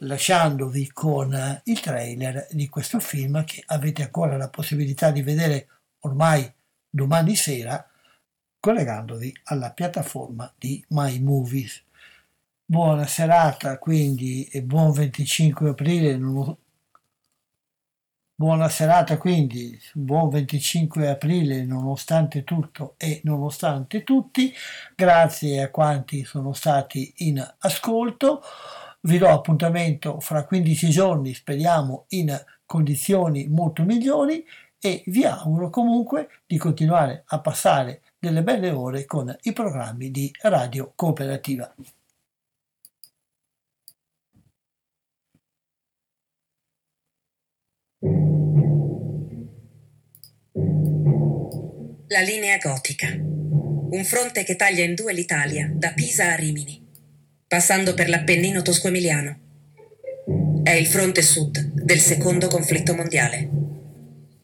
[0.00, 5.68] lasciandovi con il trailer di questo film che avete ancora la possibilità di vedere
[6.00, 6.50] ormai
[6.88, 7.84] domani sera
[8.58, 11.82] collegandovi alla piattaforma di My Movies.
[12.64, 16.18] Buona serata quindi e buon 25 aprile.
[18.34, 24.52] Buona serata quindi, buon 25 aprile nonostante tutto e nonostante tutti.
[24.96, 28.42] Grazie a quanti sono stati in ascolto.
[29.02, 34.44] Vi do appuntamento fra 15 giorni, speriamo in condizioni molto migliori
[34.80, 40.30] e vi auguro comunque di continuare a passare delle belle ore con i programmi di
[40.40, 41.72] Radio Cooperativa.
[52.12, 53.08] La linea gotica.
[53.08, 56.78] Un fronte che taglia in due l'Italia, da Pisa a Rimini,
[57.48, 59.38] passando per l'Appennino tosco-emiliano.
[60.62, 63.48] È il fronte sud del secondo conflitto mondiale.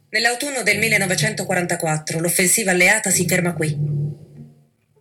[0.09, 3.77] Nell'autunno del 1944 l'offensiva alleata si ferma qui.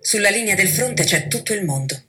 [0.02, 2.04] Sulla linea del fronte c'è tutto il mondo.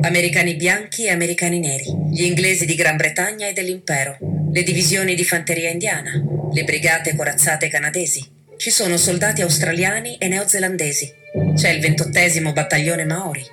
[0.00, 4.16] Americani bianchi e americani neri, gli inglesi di Gran Bretagna e dell'impero,
[4.50, 8.35] le divisioni di fanteria indiana, le brigate corazzate canadesi.
[8.56, 11.12] Ci sono soldati australiani e neozelandesi.
[11.54, 13.44] C'è il ventottesimo battaglione Maori,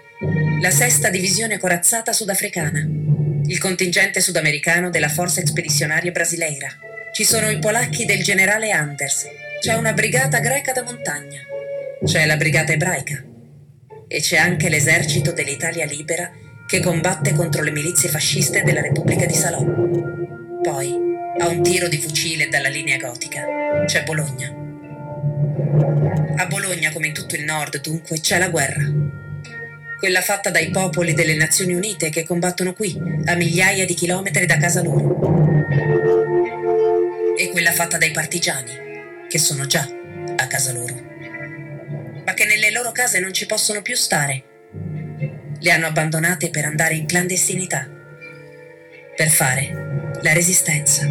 [0.61, 2.79] la sesta divisione corazzata sudafricana,
[3.45, 6.69] il contingente sudamericano della Forza Expedizionaria Brasileira.
[7.11, 9.27] Ci sono i polacchi del generale Anders.
[9.59, 11.41] C'è una brigata greca da montagna.
[12.03, 13.21] C'è la brigata ebraica.
[14.07, 16.31] E c'è anche l'esercito dell'Italia libera
[16.65, 19.63] che combatte contro le milizie fasciste della Repubblica di Salò.
[20.61, 20.95] Poi,
[21.39, 24.62] a un tiro di fucile dalla linea gotica, c'è Bologna.
[26.35, 28.83] A Bologna, come in tutto il nord, dunque, c'è la guerra.
[29.99, 34.57] Quella fatta dai popoli delle Nazioni Unite che combattono qui, a migliaia di chilometri da
[34.57, 35.65] casa loro.
[37.37, 38.71] E quella fatta dai partigiani,
[39.29, 39.87] che sono già
[40.35, 41.11] a casa loro.
[42.25, 44.43] Ma che nelle loro case non ci possono più stare.
[45.59, 47.89] Le hanno abbandonate per andare in clandestinità.
[49.15, 51.07] Per fare la resistenza.